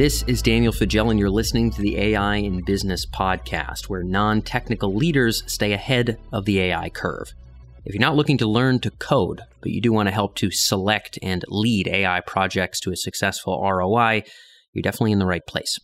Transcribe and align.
This 0.00 0.22
is 0.22 0.40
Daniel 0.40 0.72
Faggella, 0.72 1.10
and 1.10 1.20
you're 1.20 1.28
listening 1.28 1.70
to 1.72 1.82
the 1.82 1.98
AI 1.98 2.36
in 2.36 2.64
Business 2.64 3.04
podcast, 3.04 3.90
where 3.90 4.02
non 4.02 4.40
technical 4.40 4.94
leaders 4.94 5.42
stay 5.46 5.74
ahead 5.74 6.18
of 6.32 6.46
the 6.46 6.58
AI 6.58 6.88
curve. 6.88 7.34
If 7.84 7.92
you're 7.92 8.00
not 8.00 8.16
looking 8.16 8.38
to 8.38 8.46
learn 8.46 8.80
to 8.80 8.90
code, 8.92 9.42
but 9.60 9.72
you 9.72 9.82
do 9.82 9.92
want 9.92 10.06
to 10.06 10.14
help 10.14 10.36
to 10.36 10.50
select 10.50 11.18
and 11.22 11.44
lead 11.48 11.86
AI 11.86 12.22
projects 12.22 12.80
to 12.80 12.92
a 12.92 12.96
successful 12.96 13.60
ROI, 13.62 14.22
you're 14.72 14.80
definitely 14.80 15.12
in 15.12 15.18
the 15.18 15.26
right 15.26 15.46
place. 15.46 15.78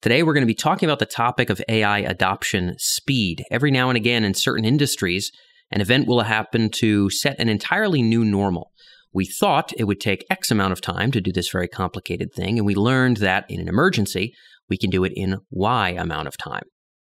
Today, 0.00 0.22
we're 0.22 0.32
going 0.32 0.40
to 0.40 0.46
be 0.46 0.54
talking 0.54 0.88
about 0.88 0.98
the 0.98 1.04
topic 1.04 1.50
of 1.50 1.60
AI 1.68 1.98
adoption 1.98 2.74
speed. 2.78 3.44
Every 3.50 3.70
now 3.70 3.90
and 3.90 3.98
again, 3.98 4.24
in 4.24 4.32
certain 4.32 4.64
industries, 4.64 5.30
an 5.70 5.82
event 5.82 6.06
will 6.06 6.22
happen 6.22 6.70
to 6.76 7.10
set 7.10 7.38
an 7.38 7.50
entirely 7.50 8.00
new 8.00 8.24
normal. 8.24 8.72
We 9.12 9.26
thought 9.26 9.72
it 9.76 9.84
would 9.84 10.00
take 10.00 10.26
X 10.30 10.50
amount 10.50 10.72
of 10.72 10.80
time 10.80 11.10
to 11.12 11.20
do 11.20 11.32
this 11.32 11.50
very 11.50 11.68
complicated 11.68 12.32
thing, 12.34 12.58
and 12.58 12.66
we 12.66 12.74
learned 12.74 13.18
that 13.18 13.44
in 13.48 13.60
an 13.60 13.68
emergency, 13.68 14.34
we 14.68 14.76
can 14.76 14.90
do 14.90 15.04
it 15.04 15.12
in 15.14 15.38
Y 15.50 15.90
amount 15.90 16.28
of 16.28 16.36
time. 16.36 16.64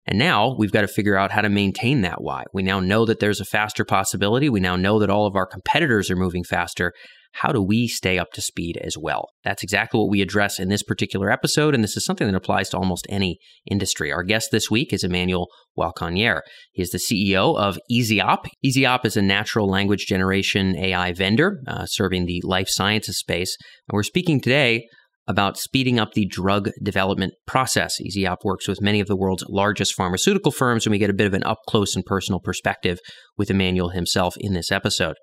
And 0.06 0.18
now 0.18 0.54
we've 0.56 0.72
got 0.72 0.82
to 0.82 0.88
figure 0.88 1.16
out 1.16 1.32
how 1.32 1.40
to 1.40 1.48
maintain 1.48 2.02
that 2.02 2.22
Y. 2.22 2.44
We 2.52 2.62
now 2.62 2.78
know 2.78 3.04
that 3.06 3.18
there's 3.18 3.40
a 3.40 3.44
faster 3.44 3.84
possibility. 3.84 4.48
We 4.48 4.60
now 4.60 4.76
know 4.76 5.00
that 5.00 5.10
all 5.10 5.26
of 5.26 5.34
our 5.34 5.46
competitors 5.46 6.10
are 6.10 6.16
moving 6.16 6.44
faster 6.44 6.92
how 7.42 7.52
do 7.52 7.62
we 7.62 7.86
stay 7.86 8.18
up 8.18 8.32
to 8.32 8.40
speed 8.40 8.78
as 8.82 8.96
well? 8.98 9.28
That's 9.44 9.62
exactly 9.62 9.98
what 9.98 10.10
we 10.10 10.22
address 10.22 10.58
in 10.58 10.68
this 10.68 10.82
particular 10.82 11.30
episode, 11.30 11.74
and 11.74 11.84
this 11.84 11.96
is 11.96 12.04
something 12.04 12.26
that 12.26 12.36
applies 12.36 12.70
to 12.70 12.78
almost 12.78 13.06
any 13.10 13.38
industry. 13.70 14.12
Our 14.12 14.22
guest 14.22 14.50
this 14.50 14.70
week 14.70 14.92
is 14.92 15.04
Emmanuel 15.04 15.48
Walckenaer. 15.78 16.40
He 16.72 16.82
is 16.82 16.90
the 16.90 16.98
CEO 16.98 17.56
of 17.58 17.78
Yseop. 17.92 18.46
Yseop 18.64 19.04
is 19.04 19.16
a 19.16 19.22
natural 19.22 19.68
language 19.68 20.06
generation 20.06 20.76
AI 20.76 21.12
vendor 21.12 21.60
uh, 21.66 21.86
serving 21.86 22.26
the 22.26 22.40
life 22.44 22.68
sciences 22.68 23.18
space. 23.18 23.56
And 23.88 23.94
we're 23.94 24.02
speaking 24.02 24.40
today 24.40 24.86
about 25.28 25.58
speeding 25.58 25.98
up 25.98 26.12
the 26.12 26.26
drug 26.26 26.70
development 26.82 27.34
process. 27.46 27.96
Yseop 28.00 28.38
works 28.44 28.68
with 28.68 28.80
many 28.80 29.00
of 29.00 29.08
the 29.08 29.16
world's 29.16 29.44
largest 29.48 29.94
pharmaceutical 29.94 30.52
firms, 30.52 30.86
and 30.86 30.92
we 30.92 30.98
get 30.98 31.10
a 31.10 31.14
bit 31.14 31.26
of 31.26 31.34
an 31.34 31.44
up 31.44 31.58
close 31.68 31.96
and 31.96 32.04
personal 32.04 32.40
perspective 32.40 32.98
with 33.36 33.50
Emmanuel 33.50 33.90
himself 33.90 34.36
in 34.38 34.54
this 34.54 34.70
episode. 34.70 35.16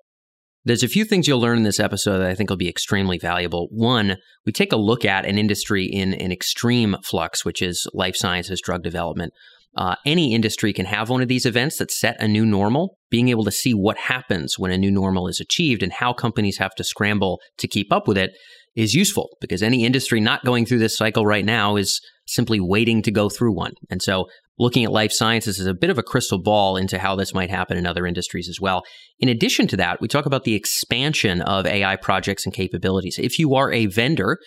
There's 0.66 0.82
a 0.82 0.88
few 0.88 1.04
things 1.04 1.28
you'll 1.28 1.40
learn 1.40 1.58
in 1.58 1.64
this 1.64 1.80
episode 1.80 2.18
that 2.18 2.30
I 2.30 2.34
think 2.34 2.48
will 2.48 2.56
be 2.56 2.70
extremely 2.70 3.18
valuable. 3.18 3.68
One, 3.70 4.16
we 4.46 4.52
take 4.52 4.72
a 4.72 4.76
look 4.76 5.04
at 5.04 5.26
an 5.26 5.36
industry 5.36 5.84
in 5.84 6.14
an 6.14 6.32
extreme 6.32 6.96
flux, 7.04 7.44
which 7.44 7.60
is 7.60 7.86
life 7.92 8.16
sciences 8.16 8.62
drug 8.64 8.82
development. 8.82 9.34
Uh, 9.76 9.96
any 10.06 10.34
industry 10.34 10.72
can 10.72 10.86
have 10.86 11.10
one 11.10 11.20
of 11.20 11.28
these 11.28 11.44
events 11.44 11.78
that 11.78 11.90
set 11.90 12.16
a 12.18 12.28
new 12.28 12.46
normal. 12.46 12.96
Being 13.10 13.28
able 13.28 13.44
to 13.44 13.50
see 13.50 13.74
what 13.74 13.98
happens 13.98 14.58
when 14.58 14.70
a 14.70 14.78
new 14.78 14.90
normal 14.90 15.28
is 15.28 15.38
achieved 15.38 15.82
and 15.82 15.92
how 15.92 16.12
companies 16.12 16.58
have 16.58 16.74
to 16.76 16.84
scramble 16.84 17.40
to 17.58 17.68
keep 17.68 17.92
up 17.92 18.08
with 18.08 18.16
it 18.16 18.30
is 18.74 18.94
useful 18.94 19.36
because 19.40 19.62
any 19.62 19.84
industry 19.84 20.20
not 20.20 20.44
going 20.44 20.64
through 20.64 20.78
this 20.78 20.96
cycle 20.96 21.26
right 21.26 21.44
now 21.44 21.76
is 21.76 22.00
simply 22.26 22.58
waiting 22.58 23.02
to 23.02 23.10
go 23.10 23.28
through 23.28 23.54
one. 23.54 23.72
And 23.90 24.00
so 24.00 24.26
looking 24.58 24.84
at 24.84 24.92
life 24.92 25.12
sciences 25.12 25.58
is 25.58 25.66
a 25.66 25.74
bit 25.74 25.90
of 25.90 25.98
a 25.98 26.02
crystal 26.02 26.40
ball 26.40 26.76
into 26.76 26.98
how 26.98 27.16
this 27.16 27.34
might 27.34 27.50
happen 27.50 27.76
in 27.76 27.86
other 27.86 28.06
industries 28.06 28.48
as 28.48 28.60
well. 28.60 28.82
In 29.18 29.28
addition 29.28 29.66
to 29.68 29.76
that, 29.78 30.00
we 30.00 30.08
talk 30.08 30.26
about 30.26 30.44
the 30.44 30.54
expansion 30.54 31.40
of 31.42 31.66
AI 31.66 31.96
projects 31.96 32.44
and 32.44 32.54
capabilities. 32.54 33.18
If 33.18 33.38
you 33.38 33.54
are 33.54 33.72
a 33.72 33.86
vendor, 33.86 34.38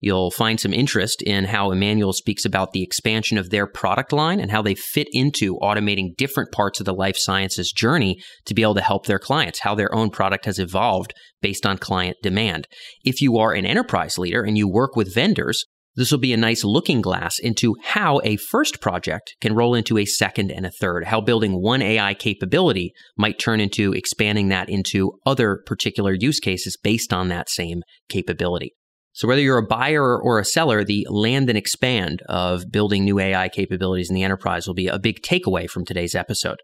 you'll 0.00 0.30
find 0.30 0.60
some 0.60 0.74
interest 0.74 1.22
in 1.22 1.46
how 1.46 1.70
Emmanuel 1.70 2.12
speaks 2.12 2.44
about 2.44 2.72
the 2.72 2.82
expansion 2.82 3.38
of 3.38 3.50
their 3.50 3.66
product 3.66 4.12
line 4.12 4.40
and 4.40 4.50
how 4.50 4.62
they 4.62 4.74
fit 4.74 5.08
into 5.12 5.56
automating 5.62 6.14
different 6.16 6.52
parts 6.52 6.80
of 6.80 6.86
the 6.86 6.94
life 6.94 7.16
sciences 7.16 7.72
journey 7.72 8.20
to 8.44 8.54
be 8.54 8.62
able 8.62 8.74
to 8.74 8.80
help 8.82 9.06
their 9.06 9.18
clients, 9.18 9.60
how 9.60 9.74
their 9.74 9.92
own 9.94 10.10
product 10.10 10.44
has 10.44 10.58
evolved 10.58 11.14
based 11.40 11.64
on 11.64 11.78
client 11.78 12.16
demand. 12.22 12.68
If 13.04 13.22
you 13.22 13.38
are 13.38 13.52
an 13.52 13.66
enterprise 13.66 14.18
leader 14.18 14.42
and 14.42 14.56
you 14.58 14.68
work 14.68 14.96
with 14.96 15.14
vendors, 15.14 15.64
this 15.96 16.10
will 16.10 16.18
be 16.18 16.32
a 16.32 16.36
nice 16.36 16.62
looking 16.62 17.00
glass 17.00 17.38
into 17.38 17.74
how 17.82 18.20
a 18.22 18.36
first 18.36 18.80
project 18.80 19.34
can 19.40 19.54
roll 19.54 19.74
into 19.74 19.98
a 19.98 20.04
second 20.04 20.50
and 20.50 20.66
a 20.66 20.70
third, 20.70 21.04
how 21.04 21.20
building 21.20 21.62
one 21.62 21.82
AI 21.82 22.14
capability 22.14 22.92
might 23.16 23.38
turn 23.38 23.60
into 23.60 23.92
expanding 23.92 24.48
that 24.48 24.68
into 24.68 25.12
other 25.24 25.62
particular 25.66 26.12
use 26.12 26.38
cases 26.38 26.76
based 26.82 27.12
on 27.12 27.28
that 27.28 27.48
same 27.48 27.82
capability. 28.08 28.74
So 29.12 29.26
whether 29.26 29.40
you're 29.40 29.56
a 29.56 29.66
buyer 29.66 30.20
or 30.20 30.38
a 30.38 30.44
seller, 30.44 30.84
the 30.84 31.06
land 31.08 31.48
and 31.48 31.56
expand 31.56 32.20
of 32.28 32.70
building 32.70 33.04
new 33.04 33.18
AI 33.18 33.48
capabilities 33.48 34.10
in 34.10 34.14
the 34.14 34.22
enterprise 34.22 34.66
will 34.66 34.74
be 34.74 34.88
a 34.88 34.98
big 34.98 35.22
takeaway 35.22 35.68
from 35.68 35.86
today's 35.86 36.14
episode. 36.14 36.58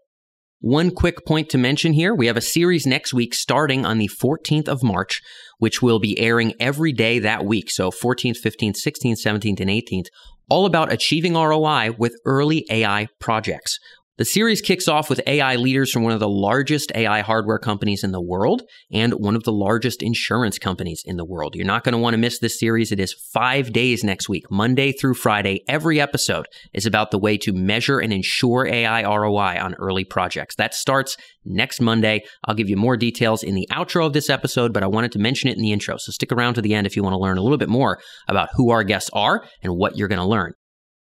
One 0.63 0.91
quick 0.91 1.25
point 1.25 1.49
to 1.49 1.57
mention 1.57 1.91
here 1.91 2.15
we 2.15 2.27
have 2.27 2.37
a 2.37 2.41
series 2.41 2.87
next 2.87 3.13
week 3.13 3.33
starting 3.33 3.85
on 3.85 3.97
the 3.97 4.07
14th 4.07 4.69
of 4.69 4.81
March, 4.81 5.21
which 5.57 5.81
will 5.81 5.99
be 5.99 6.17
airing 6.17 6.53
every 6.57 6.93
day 6.93 7.19
that 7.19 7.43
week. 7.43 7.69
So 7.69 7.91
14th, 7.91 8.37
15th, 8.41 8.77
16th, 8.81 9.17
17th, 9.21 9.59
and 9.59 9.69
18th, 9.69 10.05
all 10.47 10.65
about 10.65 10.89
achieving 10.89 11.33
ROI 11.33 11.95
with 11.97 12.15
early 12.23 12.65
AI 12.69 13.09
projects. 13.19 13.77
The 14.15 14.25
series 14.25 14.61
kicks 14.61 14.87
off 14.87 15.09
with 15.09 15.21
AI 15.25 15.55
leaders 15.55 15.91
from 15.91 16.03
one 16.03 16.13
of 16.13 16.19
the 16.19 16.29
largest 16.29 16.91
AI 16.93 17.21
hardware 17.21 17.57
companies 17.57 18.03
in 18.03 18.11
the 18.11 18.21
world 18.21 18.61
and 18.91 19.11
one 19.13 19.35
of 19.35 19.41
the 19.41 19.51
largest 19.51 20.03
insurance 20.03 20.59
companies 20.59 21.01
in 21.03 21.17
the 21.17 21.25
world. 21.25 21.55
You're 21.55 21.65
not 21.65 21.83
going 21.83 21.93
to 21.93 21.97
want 21.97 22.13
to 22.13 22.19
miss 22.19 22.37
this 22.37 22.59
series. 22.59 22.91
It 22.91 22.99
is 22.99 23.15
five 23.33 23.73
days 23.73 24.03
next 24.03 24.29
week, 24.29 24.43
Monday 24.51 24.91
through 24.91 25.15
Friday. 25.15 25.61
Every 25.67 25.99
episode 25.99 26.45
is 26.75 26.85
about 26.85 27.09
the 27.09 27.17
way 27.17 27.39
to 27.39 27.53
measure 27.53 27.97
and 27.97 28.13
ensure 28.13 28.67
AI 28.67 29.01
ROI 29.01 29.57
on 29.59 29.73
early 29.79 30.03
projects. 30.03 30.57
That 30.57 30.75
starts 30.75 31.17
next 31.43 31.81
Monday. 31.81 32.21
I'll 32.45 32.53
give 32.53 32.69
you 32.69 32.77
more 32.77 32.95
details 32.95 33.41
in 33.41 33.55
the 33.55 33.67
outro 33.71 34.05
of 34.05 34.13
this 34.13 34.29
episode, 34.29 34.73
but 34.73 34.83
I 34.83 34.87
wanted 34.87 35.11
to 35.13 35.19
mention 35.19 35.49
it 35.49 35.57
in 35.57 35.63
the 35.63 35.71
intro. 35.71 35.97
So 35.97 36.11
stick 36.11 36.31
around 36.31 36.53
to 36.53 36.61
the 36.61 36.75
end 36.75 36.85
if 36.85 36.95
you 36.95 37.01
want 37.01 37.13
to 37.15 37.19
learn 37.19 37.39
a 37.39 37.41
little 37.41 37.57
bit 37.57 37.67
more 37.67 37.99
about 38.27 38.49
who 38.53 38.69
our 38.69 38.83
guests 38.83 39.09
are 39.11 39.43
and 39.63 39.75
what 39.75 39.97
you're 39.97 40.07
going 40.07 40.21
to 40.21 40.23
learn. 40.23 40.53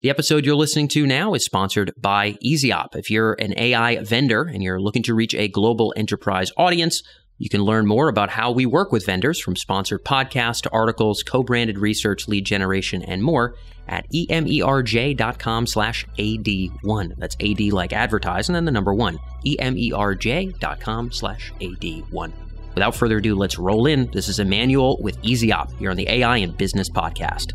The 0.03 0.11
episode 0.11 0.45
you're 0.45 0.55
listening 0.55 0.89
to 0.89 1.07
now 1.07 1.33
is 1.33 1.43
sponsored 1.43 1.91
by 1.97 2.33
Yseop. 2.33 2.95
If 2.95 3.09
you're 3.09 3.33
an 3.39 3.55
AI 3.57 4.03
vendor 4.03 4.43
and 4.43 4.61
you're 4.61 4.79
looking 4.79 5.01
to 5.03 5.15
reach 5.15 5.33
a 5.33 5.47
global 5.47 5.91
enterprise 5.97 6.51
audience, 6.55 7.01
you 7.39 7.49
can 7.49 7.63
learn 7.63 7.87
more 7.87 8.07
about 8.07 8.29
how 8.29 8.51
we 8.51 8.67
work 8.67 8.91
with 8.91 9.07
vendors 9.07 9.39
from 9.39 9.55
sponsored 9.55 10.03
podcasts 10.05 10.61
to 10.61 10.69
articles, 10.69 11.23
co-branded 11.23 11.79
research, 11.79 12.27
lead 12.27 12.45
generation, 12.45 13.01
and 13.01 13.23
more 13.23 13.55
at 13.87 14.05
emerj.com 14.11 15.65
slash 15.65 16.05
AD1. 16.19 17.15
That's 17.17 17.35
AD 17.39 17.73
like 17.73 17.91
advertise 17.91 18.49
and 18.49 18.55
then 18.55 18.65
the 18.65 18.71
number 18.71 18.93
one, 18.93 19.17
emerj.com 19.47 21.11
slash 21.11 21.51
AD1. 21.59 22.31
Without 22.75 22.95
further 22.95 23.17
ado, 23.17 23.33
let's 23.33 23.57
roll 23.57 23.87
in. 23.87 24.11
This 24.11 24.27
is 24.27 24.37
Emmanuel 24.37 25.01
with 25.01 25.19
Yseop 25.23 25.75
here 25.79 25.89
on 25.89 25.97
the 25.97 26.07
AI 26.07 26.37
and 26.37 26.55
Business 26.55 26.87
Podcast. 26.87 27.53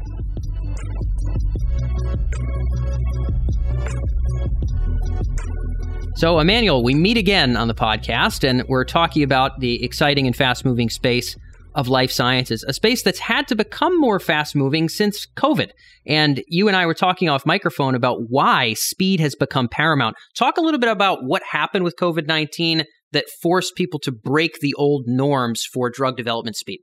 So, 6.15 6.39
Emmanuel, 6.39 6.83
we 6.85 6.95
meet 6.95 7.17
again 7.17 7.57
on 7.57 7.69
the 7.69 7.75
podcast, 7.75 8.47
and 8.47 8.65
we're 8.69 8.85
talking 8.85 9.23
about 9.23 9.61
the 9.61 9.83
exciting 9.83 10.27
and 10.27 10.37
fast 10.37 10.63
moving 10.63 10.91
space 10.91 11.37
of 11.75 11.89
life 11.89 12.13
sciences, 12.13 12.63
a 12.69 12.75
space 12.75 13.03
that's 13.03 13.19
had 13.19 13.49
to 13.49 13.57
become 13.57 13.99
more 13.99 14.21
fast 14.21 14.55
moving 14.55 14.91
since 14.91 15.27
COVID. 15.37 15.71
And 16.07 16.45
you 16.47 16.69
and 16.69 16.77
I 16.77 16.85
were 16.85 16.95
talking 16.95 17.31
off 17.31 17.47
microphone 17.47 17.95
about 17.95 18.29
why 18.29 18.75
speed 18.75 19.21
has 19.21 19.35
become 19.35 19.69
paramount. 19.69 20.17
Talk 20.37 20.59
a 20.59 20.61
little 20.61 20.79
bit 20.79 20.91
about 20.91 21.25
what 21.25 21.43
happened 21.51 21.83
with 21.83 21.97
COVID 21.97 22.27
19 22.27 22.85
that 23.13 23.25
forced 23.41 23.75
people 23.75 23.99
to 24.01 24.13
break 24.13 24.61
the 24.61 24.75
old 24.75 25.05
norms 25.07 25.65
for 25.65 25.89
drug 25.89 26.19
development 26.19 26.57
speed. 26.57 26.81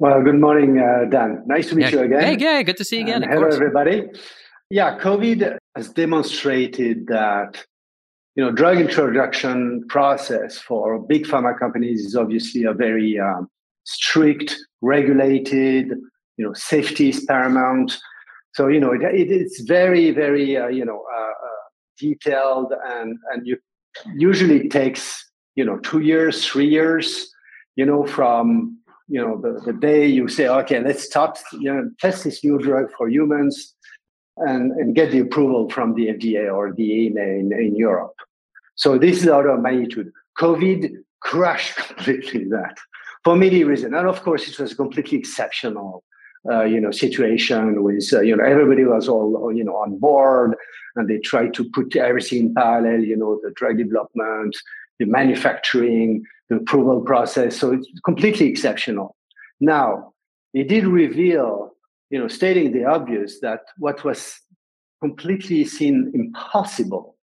Well, 0.00 0.20
good 0.22 0.40
morning, 0.40 0.78
uh, 0.78 1.08
Dan. 1.08 1.44
Nice 1.46 1.68
to 1.68 1.76
meet 1.76 1.86
yeah. 1.86 1.90
you 1.90 2.00
again. 2.00 2.20
Hey, 2.20 2.36
yeah, 2.38 2.62
good 2.62 2.76
to 2.78 2.84
see 2.84 2.96
you 2.96 3.02
again. 3.02 3.22
hello, 3.22 3.46
everybody. 3.46 4.02
Yeah, 4.70 4.98
COVID 4.98 5.58
has 5.76 5.88
demonstrated 5.90 7.06
that 7.06 7.64
you 8.38 8.44
know, 8.44 8.52
drug 8.52 8.78
introduction 8.78 9.84
process 9.88 10.58
for 10.58 11.00
big 11.00 11.26
pharma 11.26 11.58
companies 11.58 12.06
is 12.06 12.14
obviously 12.14 12.62
a 12.62 12.72
very 12.72 13.18
um, 13.18 13.50
strict, 13.82 14.56
regulated. 14.80 15.88
You 16.36 16.46
know, 16.46 16.52
safety 16.52 17.08
is 17.08 17.24
paramount. 17.24 17.98
So 18.54 18.68
you 18.68 18.78
know, 18.78 18.92
it, 18.92 19.02
it, 19.02 19.28
it's 19.32 19.60
very, 19.62 20.12
very 20.12 20.56
uh, 20.56 20.68
you 20.68 20.84
know 20.84 21.02
uh, 21.12 21.20
uh, 21.20 21.62
detailed, 21.98 22.72
and 22.86 23.18
and 23.32 23.44
you 23.44 23.56
usually 24.14 24.68
takes 24.68 25.28
you 25.56 25.64
know 25.64 25.78
two 25.78 25.98
years, 25.98 26.46
three 26.46 26.68
years. 26.68 27.28
You 27.74 27.86
know, 27.86 28.06
from 28.06 28.78
you 29.08 29.20
know 29.20 29.40
the, 29.40 29.60
the 29.66 29.72
day 29.72 30.06
you 30.06 30.28
say, 30.28 30.46
okay, 30.46 30.80
let's 30.80 31.02
start 31.02 31.40
you 31.54 31.74
know 31.74 31.90
test 31.98 32.22
this 32.22 32.44
new 32.44 32.58
drug 32.58 32.86
for 32.96 33.08
humans. 33.08 33.74
And, 34.40 34.72
and 34.72 34.94
get 34.94 35.10
the 35.10 35.18
approval 35.18 35.68
from 35.68 35.94
the 35.94 36.08
FDA 36.08 36.52
or 36.52 36.72
the 36.72 36.84
EMA 36.84 37.20
in, 37.20 37.52
in 37.52 37.74
Europe. 37.74 38.14
So 38.76 38.96
this 38.96 39.22
is 39.22 39.28
order 39.28 39.50
of 39.50 39.60
magnitude. 39.60 40.12
COVID 40.38 40.92
crushed 41.20 41.76
completely 41.76 42.44
that 42.44 42.78
for 43.24 43.36
many 43.36 43.64
reasons. 43.64 43.94
And 43.94 44.06
of 44.06 44.22
course, 44.22 44.48
it 44.48 44.58
was 44.58 44.72
a 44.72 44.76
completely 44.76 45.18
exceptional, 45.18 46.04
uh, 46.50 46.64
you 46.64 46.80
know, 46.80 46.90
situation 46.90 47.82
with, 47.82 48.08
uh, 48.12 48.20
you 48.20 48.36
know, 48.36 48.44
everybody 48.44 48.84
was 48.84 49.08
all, 49.08 49.52
you 49.52 49.64
know, 49.64 49.76
on 49.76 49.98
board 49.98 50.54
and 50.96 51.08
they 51.08 51.18
tried 51.18 51.54
to 51.54 51.68
put 51.70 51.96
everything 51.96 52.38
in 52.38 52.54
parallel, 52.54 53.00
you 53.00 53.16
know, 53.16 53.40
the 53.42 53.50
drug 53.50 53.78
development, 53.78 54.56
the 54.98 55.06
manufacturing, 55.06 56.24
the 56.48 56.56
approval 56.56 57.00
process. 57.00 57.56
So 57.56 57.72
it's 57.72 57.88
completely 58.04 58.46
exceptional. 58.46 59.16
Now, 59.60 60.12
it 60.54 60.68
did 60.68 60.86
reveal 60.86 61.72
you 62.10 62.18
know, 62.18 62.28
stating 62.28 62.72
the 62.72 62.84
obvious 62.84 63.40
that 63.40 63.60
what 63.78 64.04
was 64.04 64.40
completely 65.00 65.64
seen 65.64 66.10
impossible 66.14 67.16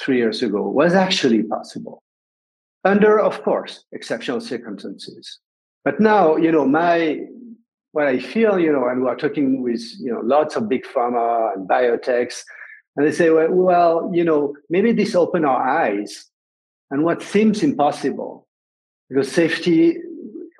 three 0.00 0.16
years 0.16 0.42
ago 0.42 0.68
was 0.68 0.94
actually 0.94 1.42
possible 1.42 2.02
under, 2.84 3.18
of 3.18 3.42
course, 3.42 3.84
exceptional 3.92 4.40
circumstances. 4.40 5.38
But 5.84 6.00
now, 6.00 6.36
you 6.36 6.52
know, 6.52 6.66
my 6.66 7.20
what 7.92 8.08
I 8.08 8.18
feel, 8.18 8.58
you 8.58 8.72
know, 8.72 8.88
and 8.88 9.02
we're 9.02 9.14
talking 9.14 9.62
with 9.62 9.82
you 10.00 10.12
know 10.12 10.20
lots 10.20 10.56
of 10.56 10.68
big 10.68 10.84
pharma 10.84 11.54
and 11.54 11.68
biotechs, 11.68 12.42
and 12.96 13.06
they 13.06 13.12
say, 13.12 13.30
well, 13.30 13.50
well 13.50 14.10
you 14.12 14.24
know, 14.24 14.54
maybe 14.68 14.92
this 14.92 15.14
opened 15.14 15.46
our 15.46 15.62
eyes, 15.62 16.26
and 16.90 17.04
what 17.04 17.22
seems 17.22 17.62
impossible, 17.62 18.48
because 19.08 19.30
safety 19.30 19.96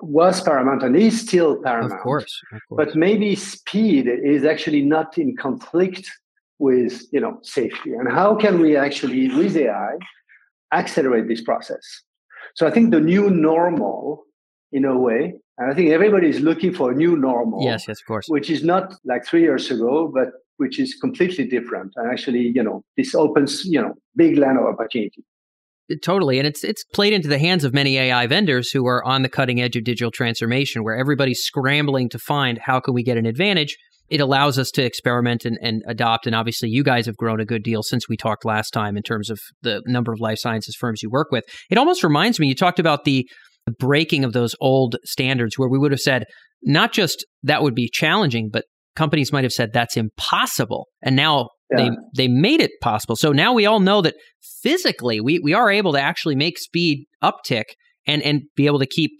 was 0.05 0.41
paramount 0.41 0.83
and 0.83 0.95
is 0.95 1.21
still 1.21 1.61
paramount. 1.61 1.93
Of 1.93 1.99
course, 1.99 2.41
of 2.53 2.61
course. 2.69 2.87
But 2.87 2.95
maybe 2.95 3.35
speed 3.35 4.07
is 4.07 4.45
actually 4.45 4.81
not 4.81 5.17
in 5.17 5.35
conflict 5.35 6.09
with 6.59 7.03
you 7.11 7.19
know 7.19 7.39
safety. 7.41 7.93
And 7.93 8.11
how 8.11 8.35
can 8.35 8.59
we 8.59 8.77
actually, 8.77 9.29
with 9.35 9.55
AI, 9.57 9.97
accelerate 10.71 11.27
this 11.27 11.41
process? 11.41 11.83
So 12.55 12.65
I 12.65 12.71
think 12.71 12.91
the 12.91 13.01
new 13.01 13.29
normal, 13.29 14.25
in 14.71 14.85
a 14.85 14.97
way, 14.97 15.35
and 15.57 15.71
I 15.71 15.73
think 15.73 15.89
everybody 15.91 16.29
is 16.29 16.39
looking 16.39 16.73
for 16.73 16.91
a 16.91 16.95
new 16.95 17.15
normal. 17.17 17.63
Yes, 17.63 17.85
yes, 17.87 17.99
of 18.01 18.05
course. 18.07 18.27
Which 18.27 18.49
is 18.49 18.63
not 18.63 18.93
like 19.05 19.25
three 19.25 19.41
years 19.41 19.71
ago, 19.71 20.11
but 20.13 20.29
which 20.57 20.79
is 20.79 20.95
completely 20.95 21.45
different. 21.45 21.91
And 21.95 22.09
actually, 22.11 22.51
you 22.55 22.63
know, 22.63 22.83
this 22.97 23.15
opens, 23.15 23.65
you 23.65 23.81
know, 23.81 23.93
big 24.15 24.37
land 24.37 24.57
of 24.57 24.65
opportunity. 24.65 25.23
Totally. 26.01 26.39
And 26.39 26.47
it's 26.47 26.63
it's 26.63 26.83
played 26.93 27.13
into 27.13 27.27
the 27.27 27.37
hands 27.37 27.63
of 27.63 27.73
many 27.73 27.97
AI 27.97 28.25
vendors 28.25 28.71
who 28.71 28.87
are 28.87 29.05
on 29.05 29.21
the 29.21 29.29
cutting 29.29 29.61
edge 29.61 29.75
of 29.75 29.83
digital 29.83 30.09
transformation 30.09 30.83
where 30.83 30.95
everybody's 30.95 31.41
scrambling 31.41 32.09
to 32.09 32.19
find 32.19 32.57
how 32.57 32.79
can 32.79 32.93
we 32.93 33.03
get 33.03 33.17
an 33.17 33.27
advantage. 33.27 33.77
It 34.09 34.19
allows 34.19 34.57
us 34.57 34.71
to 34.71 34.83
experiment 34.83 35.45
and, 35.45 35.57
and 35.61 35.83
adopt. 35.87 36.25
And 36.25 36.35
obviously 36.35 36.69
you 36.69 36.83
guys 36.83 37.05
have 37.05 37.17
grown 37.17 37.39
a 37.39 37.45
good 37.45 37.63
deal 37.63 37.83
since 37.83 38.09
we 38.09 38.17
talked 38.17 38.45
last 38.45 38.71
time 38.71 38.97
in 38.97 39.03
terms 39.03 39.29
of 39.29 39.39
the 39.61 39.81
number 39.85 40.11
of 40.11 40.19
life 40.19 40.39
sciences 40.39 40.75
firms 40.75 41.03
you 41.03 41.09
work 41.09 41.31
with. 41.31 41.43
It 41.69 41.77
almost 41.77 42.03
reminds 42.03 42.39
me, 42.39 42.47
you 42.47 42.55
talked 42.55 42.79
about 42.79 43.03
the 43.03 43.27
breaking 43.79 44.23
of 44.23 44.33
those 44.33 44.55
old 44.61 44.95
standards 45.03 45.57
where 45.57 45.69
we 45.69 45.77
would 45.77 45.91
have 45.91 45.99
said 45.99 46.25
not 46.63 46.93
just 46.93 47.25
that 47.43 47.61
would 47.61 47.75
be 47.75 47.89
challenging, 47.91 48.49
but 48.51 48.65
companies 48.95 49.31
might 49.31 49.43
have 49.43 49.51
said 49.51 49.71
that's 49.71 49.97
impossible. 49.97 50.87
And 51.03 51.15
now 51.15 51.49
yeah. 51.71 51.77
they 51.77 51.89
they 52.15 52.27
made 52.27 52.61
it 52.61 52.71
possible. 52.81 53.15
So 53.15 53.31
now 53.31 53.53
we 53.53 53.65
all 53.65 53.79
know 53.79 54.01
that 54.01 54.15
physically 54.61 55.21
we, 55.21 55.39
we 55.39 55.53
are 55.53 55.69
able 55.69 55.93
to 55.93 56.01
actually 56.01 56.35
make 56.35 56.57
speed 56.57 57.05
uptick 57.23 57.65
and 58.07 58.21
and 58.21 58.43
be 58.55 58.65
able 58.65 58.79
to 58.79 58.85
keep 58.85 59.11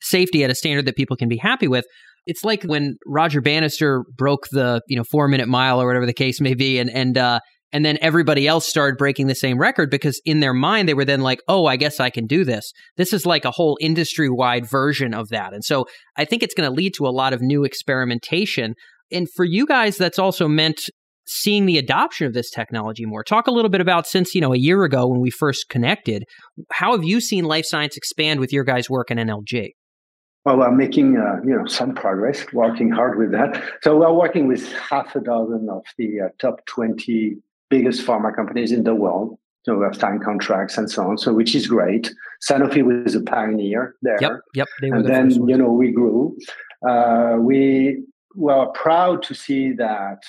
safety 0.00 0.44
at 0.44 0.50
a 0.50 0.54
standard 0.54 0.86
that 0.86 0.96
people 0.96 1.16
can 1.16 1.28
be 1.28 1.36
happy 1.36 1.68
with. 1.68 1.84
It's 2.26 2.44
like 2.44 2.62
when 2.64 2.96
Roger 3.06 3.40
Bannister 3.40 4.04
broke 4.16 4.46
the 4.50 4.82
you 4.88 4.96
know 4.96 5.04
four 5.04 5.28
minute 5.28 5.48
mile 5.48 5.80
or 5.80 5.86
whatever 5.86 6.06
the 6.06 6.12
case 6.12 6.40
may 6.40 6.54
be, 6.54 6.78
and 6.78 6.90
and 6.90 7.16
uh, 7.16 7.40
and 7.72 7.84
then 7.84 7.98
everybody 8.00 8.46
else 8.46 8.66
started 8.66 8.98
breaking 8.98 9.26
the 9.26 9.34
same 9.34 9.58
record 9.58 9.90
because 9.90 10.20
in 10.24 10.40
their 10.40 10.54
mind 10.54 10.88
they 10.88 10.94
were 10.94 11.04
then 11.04 11.20
like, 11.20 11.40
oh, 11.48 11.66
I 11.66 11.76
guess 11.76 12.00
I 12.00 12.10
can 12.10 12.26
do 12.26 12.44
this. 12.44 12.72
This 12.96 13.12
is 13.12 13.24
like 13.24 13.44
a 13.44 13.50
whole 13.50 13.78
industry 13.80 14.28
wide 14.28 14.68
version 14.68 15.14
of 15.14 15.28
that, 15.28 15.52
and 15.52 15.64
so 15.64 15.86
I 16.16 16.24
think 16.24 16.42
it's 16.42 16.54
going 16.54 16.68
to 16.68 16.74
lead 16.74 16.94
to 16.94 17.06
a 17.06 17.10
lot 17.10 17.32
of 17.32 17.40
new 17.40 17.64
experimentation. 17.64 18.74
And 19.12 19.26
for 19.34 19.44
you 19.44 19.66
guys, 19.66 19.96
that's 19.96 20.20
also 20.20 20.46
meant 20.46 20.82
seeing 21.30 21.64
the 21.64 21.78
adoption 21.78 22.26
of 22.26 22.34
this 22.34 22.50
technology 22.50 23.06
more. 23.06 23.22
Talk 23.22 23.46
a 23.46 23.52
little 23.52 23.68
bit 23.68 23.80
about 23.80 24.06
since, 24.06 24.34
you 24.34 24.40
know, 24.40 24.52
a 24.52 24.58
year 24.58 24.82
ago 24.82 25.06
when 25.06 25.20
we 25.20 25.30
first 25.30 25.68
connected, 25.68 26.24
how 26.72 26.90
have 26.90 27.04
you 27.04 27.20
seen 27.20 27.44
life 27.44 27.64
science 27.64 27.96
expand 27.96 28.40
with 28.40 28.52
your 28.52 28.64
guys' 28.64 28.90
work 28.90 29.12
in 29.12 29.18
NLG? 29.18 29.70
Well, 30.44 30.58
we're 30.58 30.70
making 30.72 31.18
uh, 31.18 31.36
you 31.44 31.54
know 31.54 31.66
some 31.66 31.94
progress, 31.94 32.50
working 32.54 32.90
hard 32.90 33.18
with 33.18 33.30
that. 33.32 33.62
So 33.82 33.98
we're 33.98 34.12
working 34.12 34.48
with 34.48 34.72
half 34.72 35.14
a 35.14 35.20
dozen 35.20 35.68
of 35.68 35.84
the 35.98 36.20
uh, 36.22 36.28
top 36.38 36.64
twenty 36.64 37.36
biggest 37.68 38.06
pharma 38.06 38.34
companies 38.34 38.72
in 38.72 38.84
the 38.84 38.94
world. 38.94 39.38
So 39.64 39.76
we 39.76 39.84
have 39.84 39.94
signed 39.94 40.24
contracts 40.24 40.78
and 40.78 40.90
so 40.90 41.10
on. 41.10 41.18
So 41.18 41.34
which 41.34 41.54
is 41.54 41.66
great. 41.66 42.10
Sanofi 42.50 42.82
was 42.82 43.14
a 43.14 43.20
pioneer 43.20 43.96
there. 44.00 44.16
Yep, 44.18 44.32
yep. 44.54 44.68
and 44.80 45.04
the 45.04 45.08
then 45.08 45.30
you 45.46 45.58
know 45.58 45.72
we 45.72 45.92
grew. 45.92 46.34
Uh, 46.88 47.36
we 47.38 48.02
were 48.34 48.64
proud 48.68 49.22
to 49.24 49.34
see 49.34 49.72
that 49.72 50.22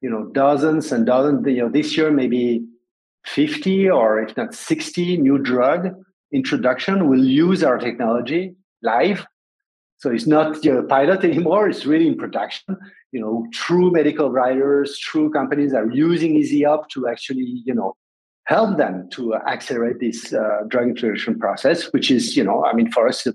you 0.00 0.10
know 0.10 0.24
dozens 0.32 0.92
and 0.92 1.06
dozens 1.06 1.46
you 1.46 1.62
know 1.62 1.68
this 1.68 1.96
year 1.96 2.10
maybe 2.10 2.64
50 3.26 3.90
or 3.90 4.22
if 4.22 4.36
not 4.36 4.54
60 4.54 5.18
new 5.18 5.38
drug 5.38 5.88
introduction 6.32 7.08
will 7.08 7.24
use 7.24 7.62
our 7.62 7.76
technology 7.76 8.54
live. 8.82 9.26
So 9.98 10.10
it's 10.10 10.26
not 10.26 10.64
you 10.64 10.72
know, 10.72 10.82
pilot 10.84 11.22
anymore 11.30 11.68
it's 11.68 11.84
really 11.84 12.06
in 12.06 12.16
production. 12.16 12.76
You 13.12 13.20
know 13.20 13.46
true 13.52 13.90
medical 13.90 14.30
writers 14.30 14.98
true 14.98 15.30
companies 15.30 15.74
are 15.74 15.90
using 15.90 16.34
Yseop 16.40 16.88
to 16.90 17.08
actually 17.08 17.62
you 17.64 17.74
know 17.74 17.94
help 18.44 18.78
them 18.78 19.08
to 19.10 19.34
accelerate 19.34 20.00
this 20.00 20.32
uh, 20.32 20.62
drug 20.68 20.88
introduction 20.88 21.38
process 21.38 21.92
which 21.92 22.10
is 22.10 22.36
you 22.36 22.42
know 22.42 22.64
i 22.64 22.72
mean 22.72 22.90
for 22.90 23.06
us 23.06 23.26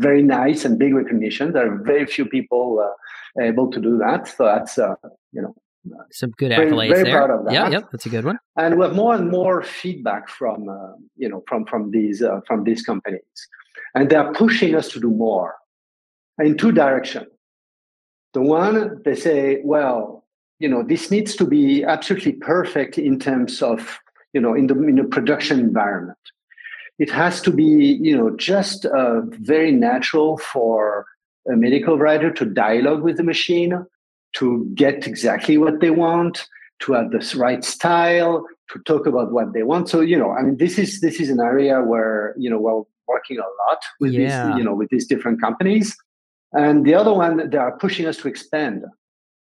very 0.00 0.22
nice 0.22 0.64
and 0.64 0.78
big 0.78 0.94
recognition. 0.94 1.52
There 1.52 1.70
are 1.70 1.76
very 1.76 2.06
few 2.06 2.24
people 2.24 2.84
uh, 2.84 3.42
able 3.42 3.70
to 3.70 3.80
do 3.80 3.98
that. 3.98 4.28
So 4.28 4.44
that's 4.44 4.78
uh, 4.78 4.94
you 5.32 5.42
know 5.42 5.54
some 6.10 6.30
good 6.32 6.52
accolades 6.52 6.88
very, 6.88 6.88
very 6.88 7.04
there. 7.04 7.16
Proud 7.16 7.30
of 7.30 7.44
that. 7.46 7.54
Yeah, 7.54 7.68
yep, 7.70 7.88
that's 7.90 8.06
a 8.06 8.08
good 8.08 8.24
one. 8.24 8.38
And 8.56 8.76
we 8.76 8.84
have 8.84 8.94
more 8.94 9.14
and 9.14 9.30
more 9.30 9.62
feedback 9.62 10.28
from 10.28 10.68
uh, 10.68 10.92
you 11.16 11.28
know 11.28 11.42
from 11.48 11.64
from 11.66 11.90
these 11.90 12.22
uh, 12.22 12.40
from 12.46 12.64
these 12.64 12.82
companies, 12.82 13.22
and 13.94 14.10
they 14.10 14.16
are 14.16 14.32
pushing 14.32 14.74
us 14.74 14.88
to 14.88 15.00
do 15.00 15.10
more 15.10 15.54
in 16.38 16.56
two 16.56 16.72
directions. 16.72 17.26
The 18.32 18.42
one 18.42 19.02
they 19.04 19.14
say, 19.14 19.60
well, 19.64 20.24
you 20.58 20.68
know, 20.68 20.82
this 20.82 21.10
needs 21.10 21.34
to 21.36 21.44
be 21.44 21.82
absolutely 21.82 22.32
perfect 22.32 22.98
in 22.98 23.18
terms 23.18 23.62
of 23.62 23.98
you 24.32 24.40
know 24.40 24.54
in 24.54 24.66
the 24.66 24.74
in 24.82 24.96
the 24.96 25.04
production 25.04 25.58
environment. 25.58 26.18
It 26.98 27.10
has 27.10 27.40
to 27.42 27.50
be 27.50 27.98
you 28.00 28.16
know 28.16 28.36
just 28.36 28.84
uh, 28.84 29.22
very 29.22 29.72
natural 29.72 30.36
for 30.38 31.06
a 31.50 31.56
medical 31.56 31.98
writer 31.98 32.30
to 32.30 32.44
dialogue 32.44 33.02
with 33.02 33.16
the 33.16 33.24
machine 33.24 33.86
to 34.34 34.70
get 34.74 35.06
exactly 35.06 35.58
what 35.58 35.80
they 35.80 35.90
want, 35.90 36.46
to 36.80 36.92
have 36.92 37.10
the 37.10 37.34
right 37.36 37.64
style, 37.64 38.46
to 38.72 38.78
talk 38.80 39.06
about 39.06 39.32
what 39.32 39.52
they 39.52 39.62
want. 39.62 39.88
So, 39.88 40.00
you 40.00 40.18
know, 40.18 40.30
I 40.32 40.42
mean, 40.42 40.56
this 40.56 40.78
is 40.78 41.00
this 41.00 41.20
is 41.20 41.30
an 41.30 41.40
area 41.40 41.82
where, 41.82 42.34
you 42.38 42.48
know, 42.48 42.58
we're 42.58 42.82
working 43.06 43.38
a 43.38 43.42
lot 43.42 43.82
with 44.00 44.12
yeah. 44.12 44.46
these, 44.48 44.58
you 44.58 44.64
know, 44.64 44.74
with 44.74 44.88
these 44.90 45.06
different 45.06 45.40
companies. 45.40 45.96
And 46.52 46.84
the 46.84 46.94
other 46.94 47.12
one, 47.12 47.50
they 47.50 47.58
are 47.58 47.76
pushing 47.78 48.06
us 48.06 48.16
to 48.18 48.28
expand. 48.28 48.84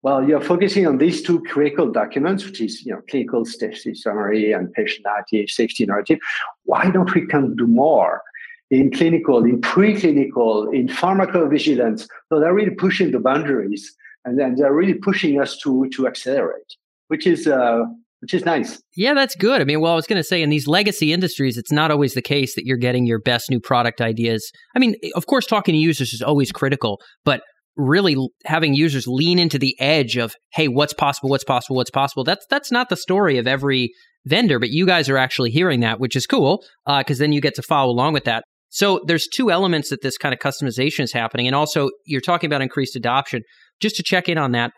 Well, 0.02 0.26
you're 0.26 0.40
focusing 0.40 0.86
on 0.86 0.96
these 0.96 1.22
two 1.22 1.42
critical 1.42 1.90
documents, 1.90 2.44
which 2.44 2.60
is, 2.60 2.86
you 2.86 2.92
know, 2.92 3.02
clinical 3.10 3.44
safety 3.44 3.94
summary 3.94 4.52
and 4.52 4.72
patient 4.72 5.04
narrative, 5.04 5.50
safety 5.50 5.84
narrative. 5.84 6.18
Why 6.64 6.90
don't 6.90 7.14
we 7.14 7.26
can 7.26 7.54
do 7.54 7.66
more? 7.66 8.22
in 8.70 8.90
clinical, 8.92 9.44
in 9.44 9.60
preclinical, 9.60 10.72
in 10.74 10.86
pharmacovigilance. 10.86 12.06
So 12.28 12.38
they're 12.38 12.54
really 12.54 12.74
pushing 12.74 13.10
the 13.10 13.18
boundaries 13.18 13.94
and 14.24 14.38
then 14.38 14.54
they're 14.56 14.74
really 14.74 14.94
pushing 14.94 15.40
us 15.40 15.56
to 15.58 15.88
to 15.94 16.06
accelerate, 16.06 16.76
which 17.08 17.26
is 17.26 17.46
uh, 17.46 17.82
which 18.20 18.34
is 18.34 18.44
nice. 18.44 18.80
Yeah, 18.96 19.14
that's 19.14 19.34
good. 19.34 19.60
I 19.60 19.64
mean, 19.64 19.80
well, 19.80 19.92
I 19.92 19.96
was 19.96 20.06
going 20.06 20.20
to 20.20 20.24
say 20.24 20.42
in 20.42 20.50
these 20.50 20.66
legacy 20.66 21.12
industries, 21.12 21.56
it's 21.56 21.72
not 21.72 21.90
always 21.90 22.14
the 22.14 22.22
case 22.22 22.54
that 22.54 22.66
you're 22.66 22.76
getting 22.76 23.06
your 23.06 23.18
best 23.18 23.50
new 23.50 23.60
product 23.60 24.00
ideas. 24.00 24.50
I 24.76 24.78
mean, 24.78 24.94
of 25.14 25.26
course, 25.26 25.46
talking 25.46 25.72
to 25.72 25.78
users 25.78 26.12
is 26.12 26.22
always 26.22 26.52
critical, 26.52 27.00
but 27.24 27.42
really 27.76 28.16
having 28.44 28.74
users 28.74 29.06
lean 29.06 29.38
into 29.38 29.58
the 29.58 29.74
edge 29.80 30.16
of, 30.16 30.34
hey, 30.52 30.68
what's 30.68 30.92
possible, 30.92 31.30
what's 31.30 31.44
possible, 31.44 31.76
what's 31.76 31.90
possible. 31.90 32.24
That's 32.24 32.46
that's 32.50 32.70
not 32.70 32.88
the 32.88 32.96
story 32.96 33.38
of 33.38 33.46
every 33.46 33.90
vendor, 34.26 34.58
but 34.58 34.68
you 34.68 34.84
guys 34.84 35.08
are 35.08 35.16
actually 35.16 35.50
hearing 35.50 35.80
that, 35.80 35.98
which 35.98 36.14
is 36.14 36.26
cool 36.26 36.62
because 36.86 37.18
uh, 37.18 37.22
then 37.22 37.32
you 37.32 37.40
get 37.40 37.54
to 37.54 37.62
follow 37.62 37.90
along 37.90 38.12
with 38.12 38.24
that. 38.24 38.44
So 38.68 39.00
there's 39.06 39.26
two 39.26 39.50
elements 39.50 39.90
that 39.90 40.02
this 40.02 40.16
kind 40.16 40.32
of 40.32 40.38
customization 40.38 41.00
is 41.00 41.12
happening, 41.12 41.46
and 41.46 41.56
also 41.56 41.90
you're 42.04 42.20
talking 42.20 42.48
about 42.48 42.62
increased 42.62 42.96
adoption 42.96 43.42
just 43.80 43.96
to 43.96 44.02
check 44.02 44.28
in 44.28 44.38
on 44.38 44.52
that, 44.52 44.72